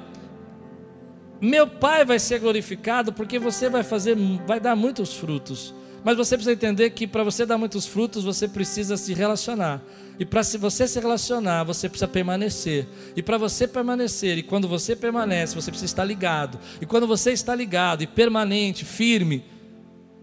meu 1.41 1.67
Pai 1.67 2.05
vai 2.05 2.19
ser 2.19 2.39
glorificado 2.39 3.11
porque 3.11 3.37
você 3.37 3.69
vai 3.69 3.83
fazer, 3.83 4.15
vai 4.47 4.61
dar 4.61 4.75
muitos 4.77 5.13
frutos. 5.13 5.73
Mas 6.03 6.15
você 6.15 6.37
precisa 6.37 6.53
entender 6.53 6.89
que 6.91 7.05
para 7.05 7.23
você 7.23 7.45
dar 7.45 7.57
muitos 7.57 7.85
frutos, 7.85 8.23
você 8.23 8.47
precisa 8.47 8.95
se 8.95 9.13
relacionar. 9.13 9.81
E 10.19 10.25
para 10.25 10.43
se 10.43 10.57
você 10.57 10.87
se 10.87 10.99
relacionar, 10.99 11.63
você 11.63 11.89
precisa 11.89 12.07
permanecer. 12.07 12.87
E 13.15 13.23
para 13.23 13.37
você 13.37 13.67
permanecer, 13.67 14.37
e 14.37 14.43
quando 14.43 14.67
você 14.67 14.95
permanece, 14.95 15.55
você 15.55 15.71
precisa 15.71 15.91
estar 15.91 16.03
ligado. 16.03 16.59
E 16.79 16.85
quando 16.85 17.07
você 17.07 17.31
está 17.31 17.55
ligado 17.55 18.03
e 18.03 18.07
permanente, 18.07 18.85
firme, 18.85 19.43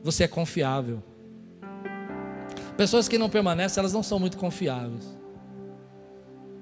você 0.03 0.25
é 0.25 0.29
confiável. 0.29 1.03
Pessoas 2.77 3.09
que 3.09 3.19
não 3.19 3.29
permanecem, 3.29 3.81
elas 3.81 3.93
não 3.93 4.03
são 4.03 4.19
muito 4.19 4.39
confiáveis. 4.39 5.19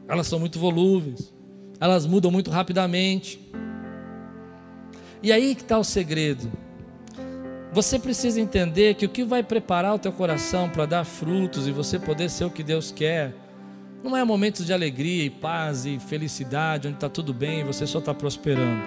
Elas 0.09 0.27
são 0.27 0.41
muito 0.41 0.59
volúveis. 0.59 1.33
Elas 1.79 2.07
mudam 2.07 2.31
muito 2.31 2.51
rapidamente. 2.51 3.41
E 5.23 5.31
aí 5.31 5.55
que 5.55 5.63
está 5.63 5.79
o 5.79 5.85
segredo. 5.85 6.51
Você 7.79 7.97
precisa 7.97 8.41
entender 8.41 8.97
que 8.97 9.07
o 9.07 9.09
que 9.09 9.23
vai 9.23 9.41
preparar 9.41 9.95
o 9.95 10.01
teu 10.01 10.11
coração 10.11 10.69
para 10.69 10.85
dar 10.85 11.05
frutos 11.05 11.69
e 11.69 11.71
você 11.71 11.97
poder 11.97 12.29
ser 12.29 12.45
o 12.45 12.51
que 12.51 12.65
Deus 12.65 12.91
quer, 12.91 13.33
não 14.03 14.17
é 14.17 14.25
momentos 14.25 14.67
de 14.67 14.73
alegria 14.73 15.23
e 15.23 15.31
paz 15.31 15.87
e 15.87 15.97
felicidade, 16.01 16.89
onde 16.89 16.97
está 16.97 17.09
tudo 17.09 17.33
bem 17.33 17.61
e 17.61 17.63
você 17.63 17.87
só 17.87 18.01
está 18.01 18.13
prosperando. 18.13 18.83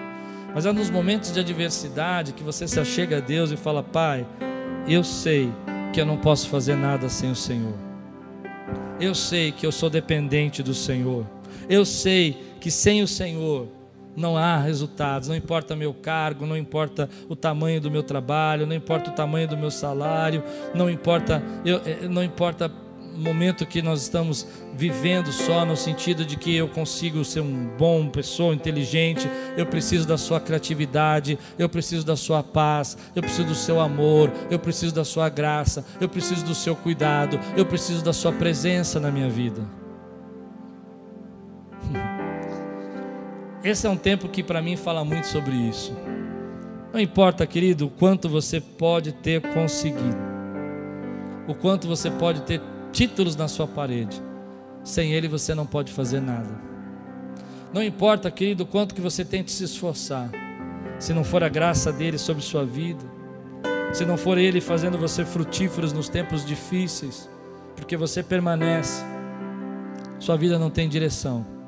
Mas 0.53 0.65
é 0.65 0.73
nos 0.73 0.89
momentos 0.89 1.31
de 1.31 1.39
adversidade 1.39 2.33
que 2.33 2.43
você 2.43 2.67
se 2.67 2.81
achega 2.81 3.19
a 3.19 3.21
Deus 3.21 3.49
e 3.51 3.55
fala: 3.55 3.81
Pai, 3.81 4.27
eu 4.85 5.05
sei 5.05 5.49
que 5.93 6.01
eu 6.01 6.05
não 6.05 6.17
posso 6.17 6.49
fazer 6.49 6.75
nada 6.75 7.07
sem 7.07 7.31
o 7.31 7.35
Senhor. 7.35 7.75
Eu 8.99 9.15
sei 9.15 9.53
que 9.53 9.65
eu 9.65 9.71
sou 9.71 9.89
dependente 9.89 10.61
do 10.61 10.73
Senhor. 10.73 11.25
Eu 11.69 11.85
sei 11.85 12.57
que 12.59 12.69
sem 12.69 13.01
o 13.01 13.07
Senhor 13.07 13.69
não 14.15 14.37
há 14.37 14.57
resultados, 14.57 15.27
não 15.27 15.35
importa 15.35 15.75
meu 15.75 15.93
cargo, 15.93 16.45
não 16.45 16.57
importa 16.57 17.09
o 17.29 17.35
tamanho 17.35 17.79
do 17.79 17.89
meu 17.89 18.03
trabalho, 18.03 18.65
não 18.65 18.75
importa 18.75 19.09
o 19.09 19.13
tamanho 19.13 19.47
do 19.47 19.57
meu 19.57 19.71
salário, 19.71 20.43
não 20.73 20.89
importa, 20.89 21.43
eu, 21.65 21.81
eh, 21.85 22.07
não 22.09 22.23
importa 22.23 22.71
o 23.13 23.19
momento 23.19 23.65
que 23.65 23.81
nós 23.81 24.01
estamos 24.01 24.47
vivendo 24.73 25.31
só 25.31 25.65
no 25.65 25.75
sentido 25.75 26.25
de 26.25 26.37
que 26.37 26.55
eu 26.55 26.67
consigo 26.67 27.23
ser 27.25 27.41
um 27.41 27.69
bom 27.77 28.07
pessoa, 28.07 28.53
inteligente, 28.53 29.29
eu 29.57 29.65
preciso 29.65 30.07
da 30.07 30.17
sua 30.17 30.39
criatividade, 30.39 31.37
eu 31.59 31.67
preciso 31.67 32.05
da 32.05 32.15
sua 32.15 32.41
paz, 32.41 32.97
eu 33.15 33.21
preciso 33.21 33.47
do 33.47 33.55
seu 33.55 33.79
amor, 33.79 34.31
eu 34.49 34.57
preciso 34.57 34.95
da 34.95 35.03
sua 35.03 35.29
graça, 35.29 35.85
eu 35.99 36.07
preciso 36.07 36.45
do 36.45 36.55
seu 36.55 36.75
cuidado, 36.75 37.39
eu 37.57 37.65
preciso 37.65 38.03
da 38.03 38.13
sua 38.13 38.31
presença 38.31 38.99
na 38.99 39.11
minha 39.11 39.29
vida. 39.29 39.80
Esse 43.63 43.85
é 43.85 43.89
um 43.89 43.97
tempo 43.97 44.27
que 44.27 44.41
para 44.41 44.61
mim 44.61 44.75
fala 44.75 45.05
muito 45.05 45.27
sobre 45.27 45.55
isso. 45.55 45.95
Não 46.91 46.99
importa, 46.99 47.45
querido, 47.45 47.85
o 47.85 47.89
quanto 47.89 48.27
você 48.27 48.59
pode 48.59 49.11
ter 49.11 49.39
conseguido, 49.53 50.17
o 51.47 51.53
quanto 51.53 51.87
você 51.87 52.09
pode 52.09 52.41
ter 52.41 52.61
títulos 52.91 53.35
na 53.35 53.47
sua 53.47 53.67
parede, 53.67 54.21
sem 54.83 55.13
ele 55.13 55.27
você 55.27 55.53
não 55.53 55.65
pode 55.65 55.91
fazer 55.91 56.19
nada. 56.19 56.49
Não 57.71 57.83
importa, 57.83 58.31
querido, 58.31 58.63
o 58.63 58.67
quanto 58.67 58.95
que 58.95 58.99
você 58.99 59.23
tente 59.23 59.51
se 59.51 59.63
esforçar, 59.63 60.29
se 60.99 61.13
não 61.13 61.23
for 61.23 61.43
a 61.43 61.49
graça 61.49 61.93
dele 61.93 62.17
sobre 62.17 62.43
sua 62.43 62.65
vida, 62.65 63.05
se 63.93 64.05
não 64.05 64.17
for 64.17 64.37
ele 64.37 64.59
fazendo 64.59 64.97
você 64.97 65.23
frutíferos 65.23 65.93
nos 65.93 66.09
tempos 66.09 66.43
difíceis, 66.43 67.29
porque 67.75 67.95
você 67.95 68.23
permanece, 68.23 69.03
sua 70.19 70.35
vida 70.35 70.57
não 70.57 70.69
tem 70.69 70.89
direção. 70.89 71.60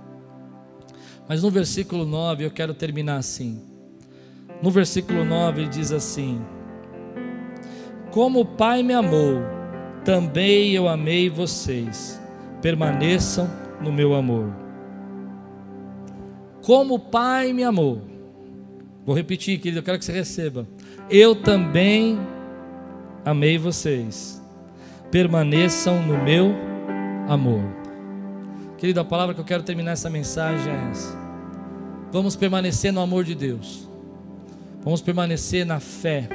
Mas 1.27 1.43
no 1.43 1.49
versículo 1.49 2.05
9 2.05 2.45
eu 2.45 2.51
quero 2.51 2.73
terminar 2.73 3.17
assim. 3.17 3.61
No 4.61 4.69
versículo 4.71 5.23
9 5.23 5.61
ele 5.61 5.69
diz 5.69 5.91
assim: 5.91 6.41
Como 8.11 8.41
o 8.41 8.45
Pai 8.45 8.83
me 8.83 8.93
amou, 8.93 9.41
também 10.03 10.71
eu 10.73 10.87
amei 10.87 11.29
vocês. 11.29 12.21
Permaneçam 12.61 13.49
no 13.81 13.91
meu 13.91 14.13
amor. 14.13 14.53
Como 16.61 16.95
o 16.95 16.99
Pai 16.99 17.51
me 17.51 17.63
amou. 17.63 18.01
Vou 19.05 19.15
repetir, 19.15 19.59
querido, 19.59 19.79
eu 19.79 19.83
quero 19.83 19.99
que 19.99 20.05
você 20.05 20.13
receba. 20.13 20.65
Eu 21.09 21.35
também 21.35 22.17
amei 23.25 23.57
vocês. 23.57 24.41
Permaneçam 25.11 26.01
no 26.03 26.23
meu 26.23 26.55
amor. 27.27 27.82
Querido, 28.83 28.99
a 28.99 29.05
palavra 29.05 29.33
que 29.33 29.39
eu 29.39 29.45
quero 29.45 29.63
terminar 29.63 29.93
essa 29.93 30.09
mensagem 30.09 30.69
é 30.69 30.89
essa. 30.91 31.17
Vamos 32.11 32.35
permanecer 32.35 32.91
no 32.91 32.99
amor 32.99 33.23
de 33.23 33.33
Deus. 33.33 33.87
Vamos 34.83 35.01
permanecer 35.01 35.65
na 35.65 35.79
fé. 35.79 36.27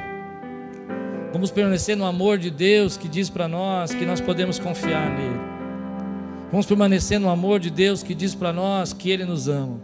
Vamos 1.31 1.51
permanecer 1.51 1.95
no 1.95 2.07
amor 2.07 2.39
de 2.39 2.49
Deus 2.49 2.97
que 2.97 3.07
diz 3.07 3.29
para 3.29 3.47
nós 3.47 3.93
que 3.93 4.03
nós 4.03 4.19
podemos 4.19 4.57
confiar 4.57 5.11
nele. 5.11 5.39
Vamos 6.49 6.65
permanecer 6.65 7.19
no 7.19 7.29
amor 7.29 7.59
de 7.59 7.69
Deus 7.69 8.01
que 8.01 8.15
diz 8.15 8.33
para 8.33 8.51
nós 8.51 8.93
que 8.93 9.11
ele 9.11 9.25
nos 9.25 9.47
ama. 9.47 9.79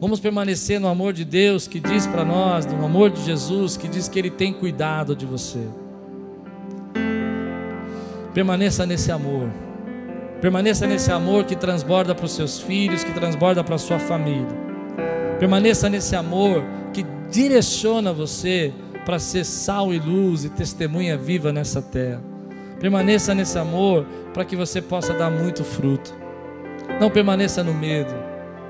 Vamos 0.00 0.18
permanecer 0.18 0.80
no 0.80 0.88
amor 0.88 1.12
de 1.12 1.24
Deus 1.24 1.68
que 1.68 1.78
diz 1.78 2.04
para 2.04 2.24
nós, 2.24 2.66
no 2.66 2.84
amor 2.84 3.10
de 3.10 3.24
Jesus 3.24 3.76
que 3.76 3.86
diz 3.86 4.08
que 4.08 4.18
ele 4.18 4.30
tem 4.30 4.52
cuidado 4.52 5.14
de 5.14 5.24
você. 5.24 5.64
Permaneça 8.34 8.84
nesse 8.84 9.12
amor. 9.12 9.69
Permaneça 10.40 10.86
nesse 10.86 11.12
amor 11.12 11.44
que 11.44 11.54
transborda 11.54 12.14
para 12.14 12.24
os 12.24 12.32
seus 12.32 12.58
filhos, 12.58 13.04
que 13.04 13.12
transborda 13.12 13.62
para 13.62 13.74
a 13.74 13.78
sua 13.78 13.98
família. 13.98 14.48
Permaneça 15.38 15.88
nesse 15.88 16.16
amor 16.16 16.64
que 16.94 17.04
direciona 17.30 18.12
você 18.12 18.72
para 19.04 19.18
ser 19.18 19.44
sal 19.44 19.92
e 19.92 19.98
luz 19.98 20.44
e 20.44 20.48
testemunha 20.48 21.16
viva 21.18 21.52
nessa 21.52 21.82
terra. 21.82 22.22
Permaneça 22.78 23.34
nesse 23.34 23.58
amor 23.58 24.06
para 24.32 24.44
que 24.44 24.56
você 24.56 24.80
possa 24.80 25.12
dar 25.12 25.30
muito 25.30 25.62
fruto. 25.62 26.14
Não 26.98 27.10
permaneça 27.10 27.62
no 27.62 27.74
medo, 27.74 28.14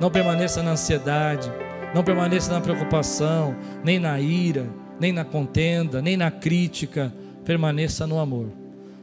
não 0.00 0.10
permaneça 0.10 0.64
na 0.64 0.72
ansiedade, 0.72 1.50
não 1.94 2.02
permaneça 2.02 2.52
na 2.52 2.60
preocupação, 2.60 3.54
nem 3.84 4.00
na 4.00 4.20
ira, 4.20 4.66
nem 4.98 5.12
na 5.12 5.24
contenda, 5.24 6.02
nem 6.02 6.16
na 6.16 6.32
crítica. 6.32 7.12
Permaneça 7.44 8.08
no 8.08 8.18
amor, 8.18 8.48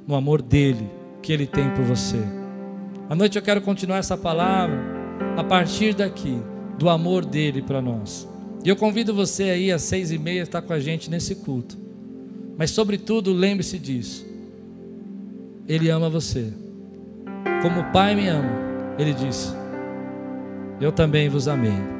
no 0.05 0.15
amor 0.15 0.41
dele 0.41 0.89
que 1.21 1.31
ele 1.31 1.47
tem 1.47 1.69
por 1.69 1.83
você. 1.85 2.36
À 3.09 3.15
noite 3.15 3.37
eu 3.37 3.41
quero 3.41 3.61
continuar 3.61 3.97
essa 3.97 4.17
palavra 4.17 4.77
a 5.37 5.43
partir 5.43 5.93
daqui, 5.93 6.41
do 6.77 6.89
amor 6.89 7.23
dele 7.23 7.61
para 7.61 7.81
nós. 7.81 8.27
E 8.65 8.69
eu 8.69 8.75
convido 8.75 9.13
você 9.13 9.43
aí 9.43 9.71
às 9.71 9.83
seis 9.83 10.11
e 10.11 10.17
meia 10.17 10.41
a 10.41 10.43
estar 10.43 10.61
com 10.61 10.73
a 10.73 10.79
gente 10.79 11.09
nesse 11.09 11.35
culto. 11.35 11.77
Mas 12.57 12.71
sobretudo 12.71 13.31
lembre-se 13.31 13.79
disso. 13.79 14.25
Ele 15.67 15.89
ama 15.89 16.09
você. 16.09 16.51
Como 17.61 17.79
o 17.79 17.91
Pai 17.91 18.13
me 18.15 18.27
ama, 18.27 18.49
ele 18.97 19.13
disse: 19.13 19.53
Eu 20.81 20.91
também 20.91 21.29
vos 21.29 21.47
amei. 21.47 21.96